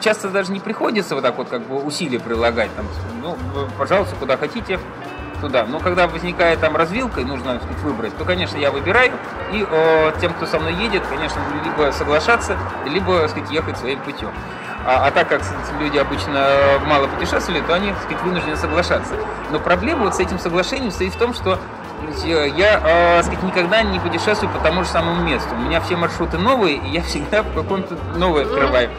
[0.00, 2.70] часто даже не приходится вот так вот как бы усилия прилагать.
[2.76, 2.86] Там,
[3.22, 3.36] ну,
[3.78, 4.78] пожалуйста, куда хотите,
[5.40, 5.64] туда.
[5.64, 9.12] Но когда возникает там развилка и нужно сказать, выбрать, то, конечно, я выбираю.
[9.52, 12.56] И э, тем, кто со мной едет, конечно, либо соглашаться,
[12.86, 14.30] либо сказать, ехать своим путем.
[14.84, 15.42] А, а так как
[15.80, 16.48] люди обычно
[16.86, 19.14] мало путешествовали, то они сказать, вынуждены соглашаться.
[19.50, 21.58] Но проблема вот с этим соглашением стоит в том, что
[22.24, 25.54] я, э, сказать, никогда не путешествую по тому же самому месту.
[25.54, 28.90] У меня все маршруты новые, и я всегда в каком-то новое открываю.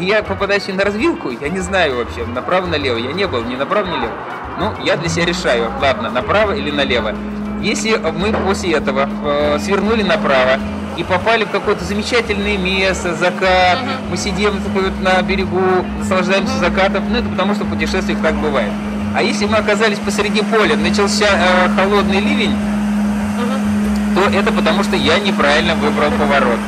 [0.00, 2.96] И я попадаю на развилку, я не знаю вообще, направо-налево.
[2.96, 4.12] Я не был ни направо, ни налево.
[4.58, 7.14] Ну, я для себя решаю, ладно, направо или налево.
[7.60, 10.58] Если мы после этого э, свернули направо
[10.96, 14.10] и попали в какое-то замечательное место, закат, uh-huh.
[14.10, 15.60] мы сидим вот на берегу,
[15.98, 16.60] наслаждаемся uh-huh.
[16.60, 18.70] закатом, ну это потому что в путешествиях так бывает.
[19.16, 24.14] А если мы оказались посреди поля, начался э, холодный ливень, uh-huh.
[24.14, 26.58] то это потому что я неправильно выбрал поворот.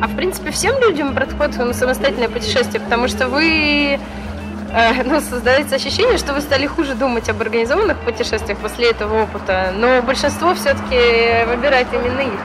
[0.00, 3.98] А в принципе всем людям подходит на самостоятельное путешествие, потому что вы
[4.72, 9.72] э, ну, создается ощущение, что вы стали хуже думать об организованных путешествиях после этого опыта,
[9.76, 12.40] но большинство все-таки выбирает именно их.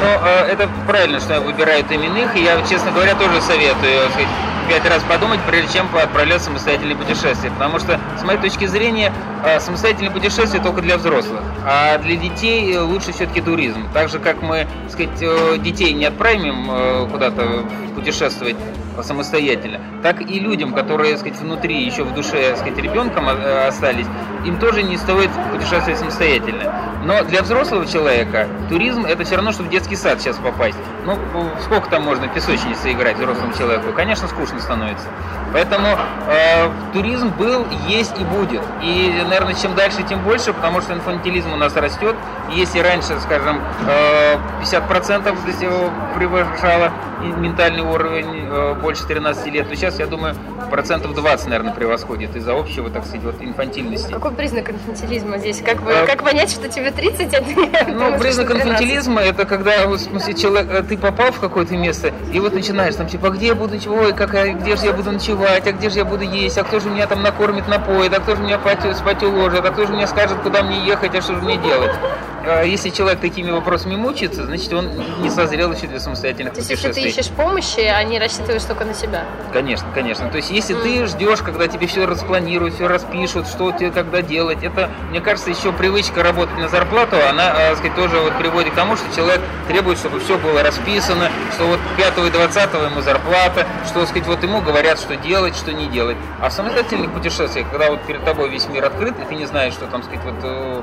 [0.00, 4.28] Ну, э, это правильно, что выбирают именно их, и я, честно говоря, тоже советую сказать,
[4.68, 7.50] пять раз подумать, прежде чем отправляться в самостоятельное путешествие.
[7.52, 9.12] Потому что, с моей точки зрения,
[9.44, 11.40] э, самостоятельное путешествие только для взрослых.
[11.64, 13.88] А для детей лучше все-таки туризм.
[13.94, 18.56] Так же, как мы, так сказать, э, детей не отправим куда-то путешествовать
[19.02, 24.06] самостоятельно, так и людям, которые, так сказать, внутри, еще в душе, так сказать, ребенком остались,
[24.44, 26.72] им тоже не стоит путешествовать самостоятельно.
[27.04, 30.76] Но для взрослого человека туризм это все равно, что в детский сад сейчас попасть.
[31.04, 31.16] Ну,
[31.64, 33.92] сколько там можно в песочнице играть взрослому человеку?
[33.92, 35.06] Конечно, скучно становится.
[35.52, 35.88] Поэтому
[36.28, 38.60] э, туризм был, есть и будет.
[38.82, 42.14] И, наверное, чем дальше, тем больше, потому что инфантилизм у нас растет.
[42.50, 45.34] Если раньше, скажем, э, 50%
[46.14, 50.34] превышало ментальный уровень э, больше 13 лет, то сейчас, я думаю,
[50.70, 54.12] процентов 20, наверное, превосходит из-за общего, так сказать, вот инфантильности.
[54.12, 55.62] Какой признак инфантилизма здесь?
[55.62, 57.42] Как, вы, э, как понять, что тебе 30, а
[57.84, 62.12] ты Ну, признак инфантилизма это когда, в смысле, человек, э, ты попал в какое-то место,
[62.32, 64.92] и вот начинаешь там, типа, а где я буду, ой, как, а где же я
[64.92, 68.12] буду ночевать, а где же я буду есть, а кто же меня там накормит, напоит,
[68.14, 68.58] а кто же меня
[68.94, 71.92] спать уложит, а кто же мне скажет, куда мне ехать, а что же мне делать.
[72.48, 76.70] Э, если человек такими вопросами мучается, значит, он не созрел еще для самостоятельных То есть,
[76.70, 79.24] если ты ищешь помощи, а не рассчитываешь только на себя.
[79.52, 80.28] Конечно, конечно.
[80.30, 84.62] То есть, если ты ждешь, когда тебе все распланируют, все распишут, что тебе когда делать,
[84.62, 88.76] это, мне кажется, еще привычка работать на зарплату, она, э, сказать, тоже вот приводит к
[88.76, 93.66] тому, что человек требует, чтобы все было расписано, что вот 5 и 20 ему зарплата,
[93.86, 96.16] что, сказать, вот ему говорят, что делать, что не делать.
[96.40, 99.74] А в самостоятельных путешествиях, когда вот перед тобой весь мир открыт, и ты не знаешь,
[99.74, 100.82] что там, сказать, вот э,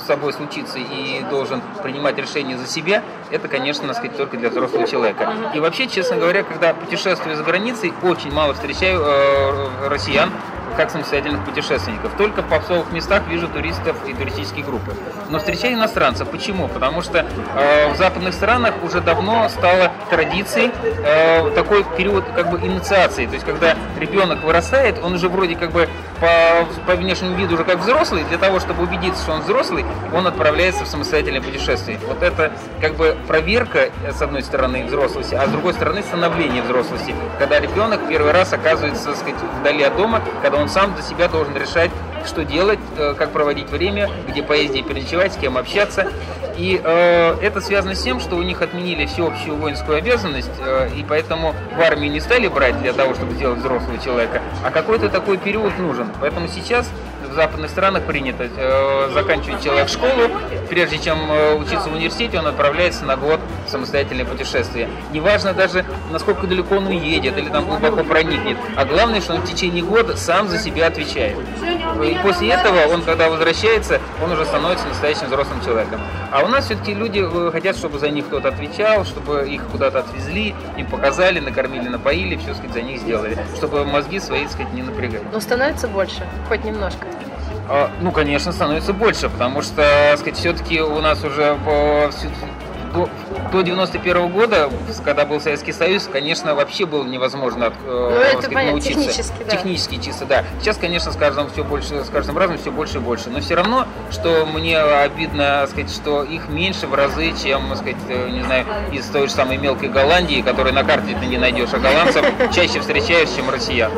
[0.00, 4.50] с собой случится и должен принимать решения за себя, это, конечно, так сказать, только для
[4.50, 5.32] взрослого человека.
[5.54, 10.30] И вообще, честно говоря, когда путешествую за границей, очень мало встречаю э, россиян,
[10.76, 12.12] как самостоятельных путешественников.
[12.16, 14.94] Только в попсовых местах вижу туристов и туристические группы.
[15.30, 16.28] Но встречаю иностранцев.
[16.28, 16.68] Почему?
[16.68, 17.24] Потому что
[17.56, 23.26] э, в западных странах уже давно стало традицией э, такой период как бы инициации.
[23.26, 25.88] То есть, когда ребенок вырастает, он уже вроде как бы
[26.20, 28.24] по, по внешнему виду уже как взрослый.
[28.24, 31.98] Для того, чтобы убедиться, что он взрослый, он отправляется в самостоятельное путешествие.
[32.06, 37.14] Вот это как бы проверка, с одной стороны, взрослости, а с другой стороны, становление взрослости.
[37.38, 41.28] Когда ребенок первый раз оказывается, так сказать, вдали от дома, когда он сам для себя
[41.28, 41.90] должен решать,
[42.26, 46.08] что делать, э, как проводить время, где поездить, переночевать, с кем общаться.
[46.56, 51.04] И э, это связано с тем, что у них отменили всеобщую воинскую обязанность, э, и
[51.08, 55.38] поэтому в армию не стали брать для того, чтобы сделать взрослого человека, а какой-то такой
[55.38, 56.08] период нужен.
[56.20, 56.90] Поэтому сейчас
[57.32, 60.30] в западных странах принято э, заканчивать человек школу,
[60.68, 64.88] прежде чем э, учиться в университете, он отправляется на год в самостоятельное путешествие.
[65.12, 69.50] Неважно даже, насколько далеко он уедет или там глубоко проникнет, а главное, что он в
[69.50, 71.36] течение года сам за себя отвечает.
[72.02, 76.00] И после этого он, когда возвращается, он уже становится настоящим взрослым человеком.
[76.30, 80.00] А у нас все-таки люди э, хотят, чтобы за них кто-то отвечал, чтобы их куда-то
[80.00, 84.82] отвезли, им показали, накормили, напоили, все, сказать, за них сделали, чтобы мозги свои, сказать, не
[84.82, 85.24] напрягали.
[85.32, 87.06] Но становится больше, хоть немножко.
[87.74, 89.82] А, Ну, конечно, становится больше, потому что,
[90.18, 91.56] сказать, все-таки у нас уже
[92.94, 93.08] до,
[93.52, 94.70] до 91 года,
[95.04, 98.88] когда был Советский Союз, конечно, вообще было невозможно э, Ну, сказать, научиться.
[99.00, 99.50] технически, да.
[99.50, 100.44] Технически чисто, да.
[100.60, 103.30] Сейчас, конечно, с каждым все больше, с каждым разом все больше и больше.
[103.30, 108.28] Но все равно, что мне обидно, сказать, что их меньше в разы, чем, сказать, э,
[108.30, 111.78] не знаю, из той же самой мелкой Голландии, которой на карте ты не найдешь, а
[111.78, 112.24] голландцев
[112.54, 113.90] чаще встречаешь, чем россиян.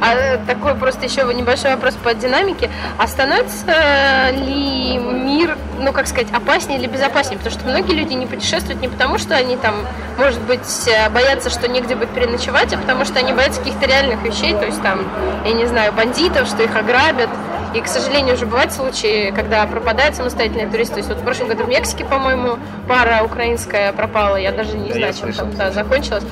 [0.00, 2.70] А э, такой просто еще небольшой вопрос по динамике.
[2.98, 7.38] А становится ли мир, ну как сказать, опаснее или безопаснее?
[7.38, 9.74] Потому что многие люди не путешествуют не потому, что они там,
[10.18, 14.22] может быть, э, боятся, что негде будет переночевать, а потому что они боятся каких-то реальных
[14.22, 15.00] вещей, то есть там,
[15.44, 17.28] я не знаю, бандитов, что их ограбят.
[17.72, 20.94] И, к сожалению, уже бывают случаи, когда пропадают самостоятельные туристы.
[20.94, 24.34] То есть вот в прошлом году в Мексике, по-моему, пара украинская пропала.
[24.36, 26.24] Я даже не Да, знаю, чем там да, закончилось.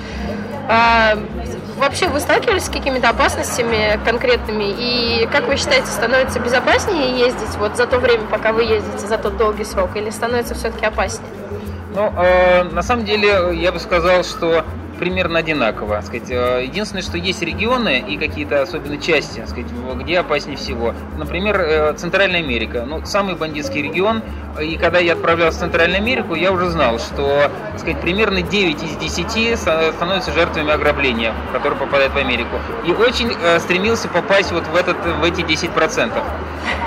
[0.68, 1.16] А,
[1.78, 4.74] вообще вы сталкивались с какими-то опасностями конкретными?
[4.78, 9.16] И как вы считаете, становится безопаснее ездить вот за то время, пока вы ездите, за
[9.16, 11.30] тот долгий срок, или становится все-таки опаснее?
[11.98, 14.64] Ну, э, на самом деле, я бы сказал, что
[14.98, 16.00] примерно одинаково.
[16.02, 16.30] Сказать.
[16.30, 20.94] Э, Единственное, что есть регионы и какие-то особенно части, сказать, где опаснее всего.
[21.16, 22.84] Например, э, Центральная Америка.
[22.86, 24.22] Ну, самый бандитский регион.
[24.60, 28.96] И когда я отправлялся в Центральную Америку, я уже знал, что сказать, примерно 9 из
[28.96, 32.56] 10 со- становятся жертвами ограбления, которые попадают в Америку.
[32.86, 36.10] И очень э, стремился попасть вот в, этот, в эти 10%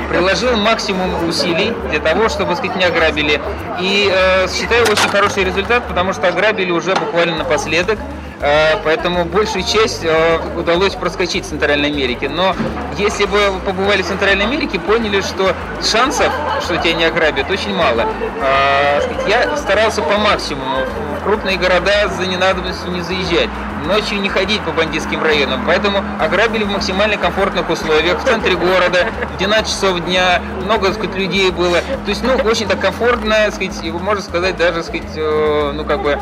[0.10, 3.39] приложил максимум усилий для того, чтобы, сказать, не ограбили.
[3.80, 7.97] И э, считаю очень хороший результат, потому что ограбили уже буквально напоследок.
[8.41, 12.27] Э, Поэтому большую часть э, удалось проскочить в Центральной Америке.
[12.27, 12.56] Но
[12.97, 17.75] если бы вы побывали в Центральной Америке, поняли, что шансов, что тебя не ограбят, очень
[17.75, 18.08] мало.
[18.41, 20.77] Э, Я старался по максимуму
[21.19, 23.49] в крупные города за ненадобностью не заезжать,
[23.86, 25.63] ночью не ходить по бандитским районам.
[25.67, 30.95] Поэтому ограбили в максимально комфортных условиях, в центре города, в 12 часов дня, много так
[30.95, 31.82] сказать, людей было.
[32.06, 36.01] То есть, ну, очень так комфортно, так сказать, можно сказать, даже, так сказать, ну, как
[36.01, 36.17] бы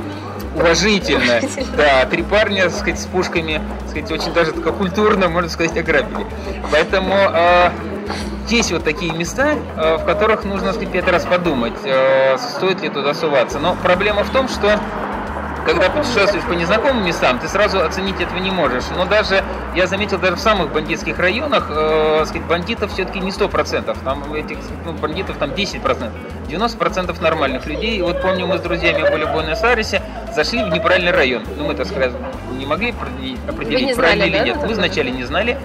[0.60, 1.40] уважительно.
[1.76, 5.78] Да, три парня, так сказать, с пушками, так сказать, очень даже так культурно, можно сказать,
[5.78, 6.26] ограбили.
[6.72, 7.72] Поэтому э,
[8.50, 12.82] есть вот такие места, э, в которых нужно, так сказать, пять раз подумать, э, стоит
[12.82, 13.60] ли туда суваться.
[13.60, 14.80] Но проблема в том, что
[15.66, 18.86] когда путешествуешь по незнакомым местам, ты сразу оценить этого не можешь.
[18.96, 19.44] Но даже,
[19.76, 23.96] я заметил, даже в самых бандитских районах, э, сказать, бандитов все-таки не 100%.
[24.04, 26.12] Там этих ну, бандитов там 10%.
[26.50, 27.98] 90% нормальных людей.
[27.98, 30.02] И вот помню, мы с друзьями были в Буэнос-Айресе,
[30.44, 31.44] зашли в неправильный район.
[31.58, 32.12] Ну, мы, так сказать,
[32.58, 32.94] не могли
[33.48, 34.56] определить, Вы не знали, правильно или да, нет.
[34.56, 34.78] Мы район?
[34.78, 35.58] вначале не знали.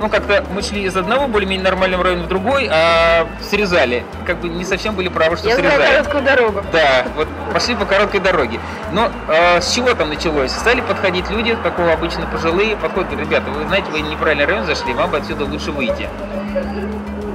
[0.00, 4.02] Ну, как-то мы шли из одного более-менее нормального района в другой, а срезали.
[4.26, 5.84] Как бы не совсем были правы, что Я срезали.
[5.84, 6.64] короткую дорогу.
[6.72, 8.58] Да, вот пошли по короткой дороге.
[8.92, 10.52] Но э, с чего там началось?
[10.52, 14.94] Стали подходить люди, такого обычно пожилые, подходят, говорят, ребята, вы знаете, вы неправильный район зашли,
[14.94, 16.08] вам бы отсюда лучше выйти.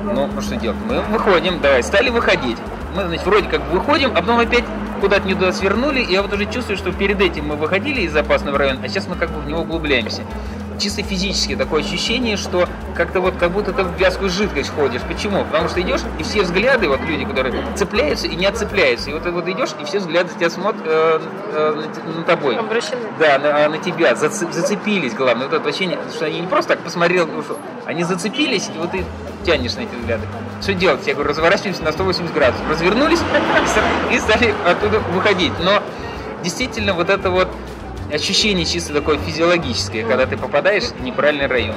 [0.03, 0.77] Ну, ну что делать?
[0.89, 2.57] Мы выходим, давай, стали выходить.
[2.95, 4.63] мы, значит, вроде как выходим, а потом опять
[4.99, 8.15] куда-то не туда свернули, и я вот уже чувствую, что перед этим мы выходили из
[8.15, 10.23] опасного района, а сейчас мы как бы в него углубляемся
[10.79, 15.01] чисто физически такое ощущение, что как-то вот как будто ты в вязкую жидкость ходишь.
[15.01, 15.43] Почему?
[15.45, 19.09] Потому что идешь, и все взгляды, вот люди, которые цепляются и не отцепляются.
[19.09, 21.19] И вот ты вот идешь, и все взгляды тебя смотрят э,
[21.53, 22.57] э, на, на тобой.
[22.57, 23.01] Обращены.
[23.19, 24.15] Да, на, на тебя.
[24.15, 25.47] Зацеп, зацепились, главное.
[25.47, 27.57] Вот это ощущение, что они не просто так посмотрел, ушел.
[27.85, 29.03] Они зацепились, и вот ты
[29.45, 30.25] тянешь на эти взгляды.
[30.61, 31.05] Что делать?
[31.05, 32.69] Я говорю, разворачиваемся на 180 градусов.
[32.69, 33.19] Развернулись
[34.11, 35.53] и стали оттуда выходить.
[35.59, 35.81] Но
[36.43, 37.49] действительно вот это вот
[38.13, 41.75] ощущение чисто такое физиологическое, когда ты попадаешь в неправильный район.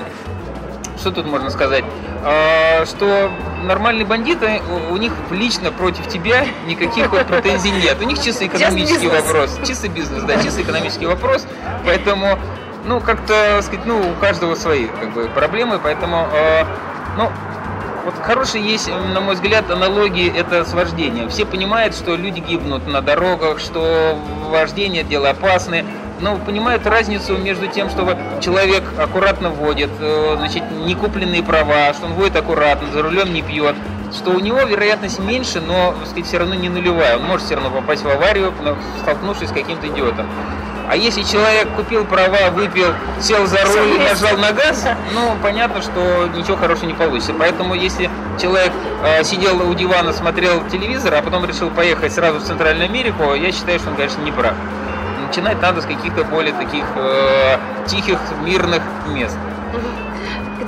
[0.98, 1.84] Что тут можно сказать?
[2.24, 3.30] А, что
[3.62, 4.60] нормальные бандиты,
[4.90, 7.98] у, них лично против тебя никаких вот претензий нет.
[8.00, 9.58] У них чисто экономический вопрос.
[9.66, 11.46] Чисто бизнес, да, чисто экономический вопрос.
[11.84, 12.38] Поэтому,
[12.84, 16.64] ну, как-то, сказать, ну, у каждого свои как бы, проблемы, поэтому, э,
[17.16, 17.30] ну,
[18.04, 21.28] вот хорошие есть, на мой взгляд, аналогии это с вождением.
[21.28, 24.18] Все понимают, что люди гибнут на дорогах, что
[24.50, 25.84] вождение дело опасное
[26.20, 32.06] ну, понимают разницу между тем, что человек аккуратно водит, э, значит, не купленные права, что
[32.06, 33.76] он водит аккуратно, за рулем не пьет,
[34.12, 37.16] что у него вероятность меньше, но, так сказать, все равно не нулевая.
[37.16, 38.52] Он может все равно попасть в аварию,
[39.02, 40.26] столкнувшись с каким-то идиотом.
[40.90, 45.82] А если человек купил права, выпил, сел за руль и нажал на газ, ну, понятно,
[45.82, 47.34] что ничего хорошего не получится.
[47.38, 48.08] Поэтому, если
[48.40, 48.72] человек
[49.04, 53.52] э, сидел у дивана, смотрел телевизор, а потом решил поехать сразу в Центральную Америку, я
[53.52, 54.54] считаю, что он, конечно, не прав
[55.28, 59.36] начинать надо с каких-то более таких э, тихих, мирных мест.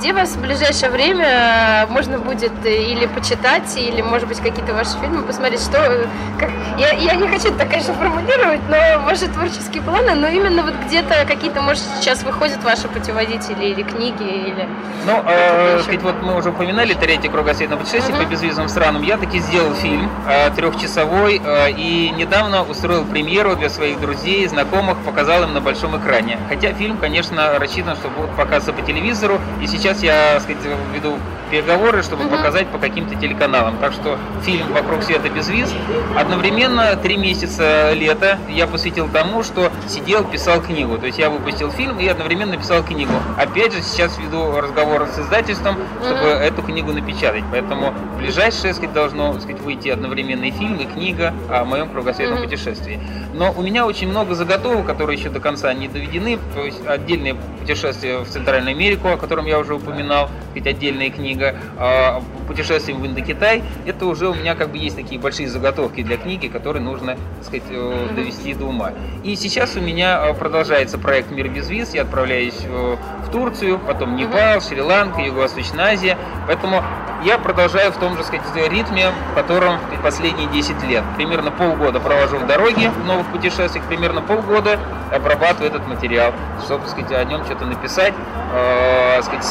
[0.01, 5.21] Где вас в ближайшее время можно будет или почитать, или, может быть, какие-то ваши фильмы
[5.21, 5.77] посмотреть, что...
[5.77, 6.07] Э,
[6.39, 6.49] как,
[6.79, 11.23] я, я не хочу так, конечно, формулировать, но ваши творческие планы, но именно вот где-то
[11.27, 14.67] какие-то, может, сейчас выходят ваши путеводители или книги, или...
[15.05, 18.25] Ну, э, ведь вот мы уже упоминали третий кругосветное путешествие uh-huh.
[18.25, 19.03] по безвизовым странам.
[19.03, 24.97] Я таки сделал фильм э, трехчасовой э, и недавно устроил премьеру для своих друзей, знакомых,
[25.05, 26.39] показал им на большом экране.
[26.49, 30.63] Хотя фильм, конечно, рассчитан, что будет показываться по телевизору, и сейчас сейчас я, так сказать,
[30.93, 31.17] веду
[31.51, 32.37] переговоры, чтобы угу.
[32.37, 33.77] показать по каким-то телеканалам.
[33.79, 35.71] Так что фильм «Вокруг света без виз».
[36.15, 40.97] Одновременно три месяца лета я посвятил тому, что сидел, писал книгу.
[40.97, 43.11] То есть я выпустил фильм и одновременно писал книгу.
[43.37, 46.39] Опять же, сейчас веду разговор с издательством, чтобы угу.
[46.39, 47.43] эту книгу напечатать.
[47.51, 52.39] Поэтому в ближайшее, сказать, должно сказать, выйти одновременно и фильм, и книга о моем кругосветном
[52.39, 52.45] угу.
[52.45, 52.99] путешествии.
[53.33, 56.39] Но у меня очень много заготовок, которые еще до конца не доведены.
[56.55, 61.55] То есть отдельное путешествие в Центральную Америку, о котором я уже упоминал, ведь отдельная книга,
[61.77, 66.17] а, путешествием в Индокитай, это уже у меня как бы есть такие большие заготовки для
[66.17, 68.91] книги, которые нужно, так сказать, э, довести до ума.
[69.23, 73.79] И сейчас у меня э, продолжается проект «Мир без виз», я отправляюсь э, в Турцию,
[73.79, 76.17] потом Непал, Шри-Ланка, Юго-Восточная Азия,
[76.47, 76.83] поэтому
[77.23, 81.03] я продолжаю в том же, сказать, ритме, в котором последние 10 лет.
[81.15, 84.79] Примерно полгода провожу в дороге в новых путешествиях, примерно полгода
[85.11, 88.13] обрабатываю этот материал, чтобы, сказать, о нем что-то написать,
[88.53, 89.45] э, сказать,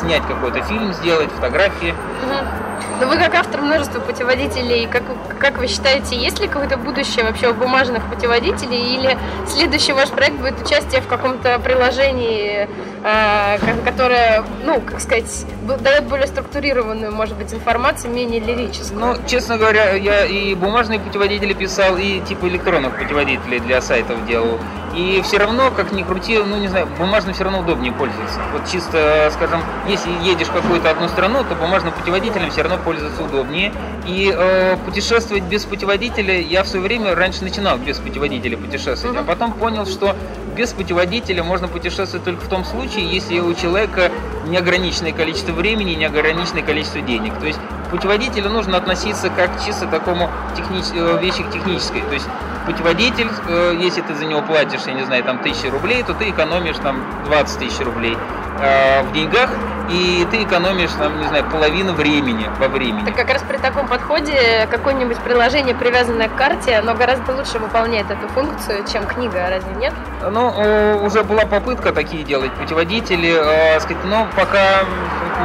[0.00, 1.90] снять какой-то фильм, сделать фотографии.
[1.90, 2.73] Угу.
[3.00, 5.02] Ну вы как автор множества путеводителей, как,
[5.38, 9.18] как вы считаете, есть ли какое-то будущее вообще у бумажных путеводителей или
[9.48, 12.68] следующий ваш проект будет участие в каком-то приложении,
[13.02, 15.44] э, которое, ну, как сказать,
[15.80, 19.00] дает более структурированную, может быть, информацию, менее лирическую?
[19.00, 24.60] Ну, честно говоря, я и бумажные путеводители писал, и типа электронных путеводителей для сайтов делал.
[24.94, 28.38] И все равно, как ни крути, ну не знаю, бумажным все равно удобнее пользоваться.
[28.52, 33.24] Вот чисто, скажем, если едешь в какую-то одну страну, то бумажным путеводителем все равно пользоваться
[33.24, 33.72] удобнее.
[34.06, 39.24] И э, путешествовать без путеводителя я в свое время раньше начинал без путеводителя путешествовать, а
[39.24, 40.14] потом понял, что
[40.56, 44.12] без путеводителя можно путешествовать только в том случае, если у человека
[44.46, 47.36] неограниченное количество времени, неограниченное количество денег.
[47.40, 50.84] То есть к путеводителю нужно относиться как чисто такому технич...
[50.94, 52.02] Э, вещи технической.
[52.02, 52.26] То есть
[52.66, 56.30] путеводитель, э, если ты за него платишь, я не знаю, там тысячи рублей, то ты
[56.30, 58.16] экономишь там 20 тысяч рублей
[58.60, 59.50] э, в деньгах,
[59.90, 63.04] и ты экономишь, там, не знаю, половину времени во времени.
[63.04, 68.10] Так как раз при таком подходе какое-нибудь приложение, привязанное к карте, оно гораздо лучше выполняет
[68.10, 69.92] эту функцию, чем книга, разве нет?
[70.22, 74.84] Ну, уже была попытка такие делать путеводители, э, сказать, но пока,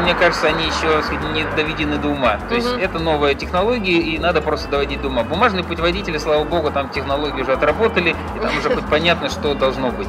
[0.02, 2.38] мне кажется, они еще сказать, не доведены до ума.
[2.48, 2.56] То угу.
[2.56, 5.24] есть это новая технология, и надо просто доводить до ума.
[5.24, 9.92] Бумажные путеводители, слава богу, там технологии уже отработали, и там уже хоть понятно, что должно
[9.92, 10.08] быть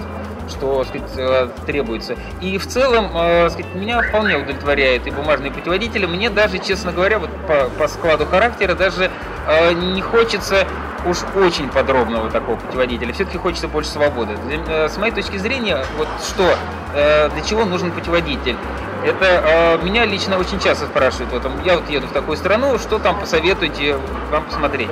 [0.50, 2.16] что сказать, э, требуется.
[2.40, 6.06] И в целом э, сказать, меня вполне удовлетворяют и бумажные путеводители.
[6.06, 9.10] Мне даже, честно говоря, вот по, по складу характера даже
[9.46, 10.66] э, не хочется
[11.06, 13.12] уж очень подробного такого путеводителя.
[13.12, 14.36] Все-таки хочется больше свободы.
[14.68, 16.54] С моей точки зрения, вот что,
[16.92, 18.56] для чего нужен путеводитель?
[19.04, 22.98] Это э, меня лично очень часто спрашивают, вот, я вот еду в такую страну, что
[22.98, 23.96] там посоветуете
[24.30, 24.90] вам посмотреть.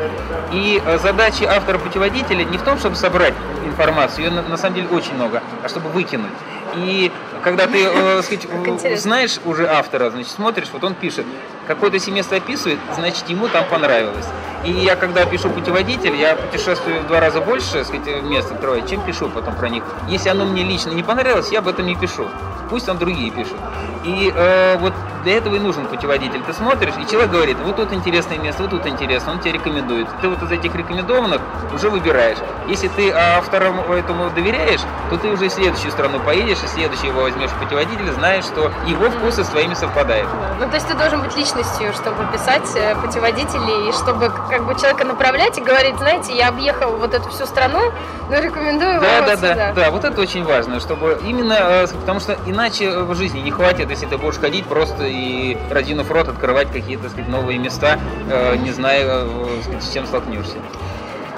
[0.51, 3.35] И э, задача автора путеводителя не в том, чтобы собрать
[3.79, 6.33] информацию, ее на, на самом деле очень много, а чтобы выкинуть.
[6.75, 7.13] И
[7.49, 11.25] когда ты э, сказать, знаешь уже автора, значит, смотришь, вот он пишет,
[11.67, 14.27] какое-то семейство описывает, значит, ему там понравилось.
[14.65, 19.01] И я, когда пишу путеводитель, я путешествую в два раза больше, сказать, мест открываю, чем
[19.03, 19.83] пишу потом про них.
[20.09, 22.27] Если оно мне лично не понравилось, я об этом не пишу.
[22.69, 23.57] Пусть там другие пишут.
[24.05, 24.93] И э, вот
[25.25, 26.43] для этого и нужен путеводитель.
[26.43, 30.09] Ты смотришь, и человек говорит, вот тут интересное место, вот тут интересно, он тебе рекомендует.
[30.21, 31.41] Ты вот из этих рекомендованных
[31.73, 32.39] уже выбираешь.
[32.69, 34.81] Если ты авторам этому доверяешь,
[35.11, 38.73] то ты уже в следующую страну поедешь, и следующий его возьмешь в путеводитель, знаешь, что
[38.87, 40.29] его вкусы с твоими совпадают.
[40.59, 44.75] Ну, то есть ты должен быть личностью, чтобы писать э, путеводители, и чтобы как бы
[44.75, 47.93] человека направлять и говорить, знаете, я объехал вот эту всю страну,
[48.29, 49.73] но рекомендую да, вам да, вот да, сюда.
[49.73, 53.91] да, вот это очень важно, чтобы именно, э, потому что иначе в жизни не хватит,
[53.91, 57.99] если ты будешь ходить просто и разинув рот открывать какие-то сказать, новые места,
[58.31, 60.57] э, не зная, э, сказать, с чем столкнешься.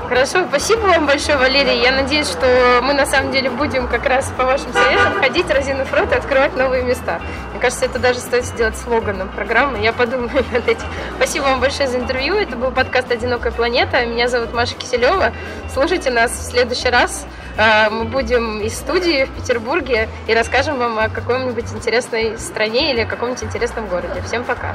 [0.09, 1.81] Хорошо, спасибо вам большое, Валерий.
[1.81, 5.93] Я надеюсь, что мы на самом деле будем как раз по вашим советам ходить, разинув
[5.93, 7.21] рот и открывать новые места.
[7.53, 9.79] Мне кажется, это даже стоит сделать слоганом программы.
[9.79, 10.87] Я подумаю над этим.
[11.17, 12.35] Спасибо вам большое за интервью.
[12.35, 14.05] Это был подкаст «Одинокая планета».
[14.05, 15.33] Меня зовут Маша Киселева.
[15.73, 17.27] Слушайте нас в следующий раз.
[17.57, 23.01] А, мы будем из студии в Петербурге и расскажем вам о какой-нибудь интересной стране или
[23.01, 24.23] о каком-нибудь интересном городе.
[24.27, 24.75] Всем пока!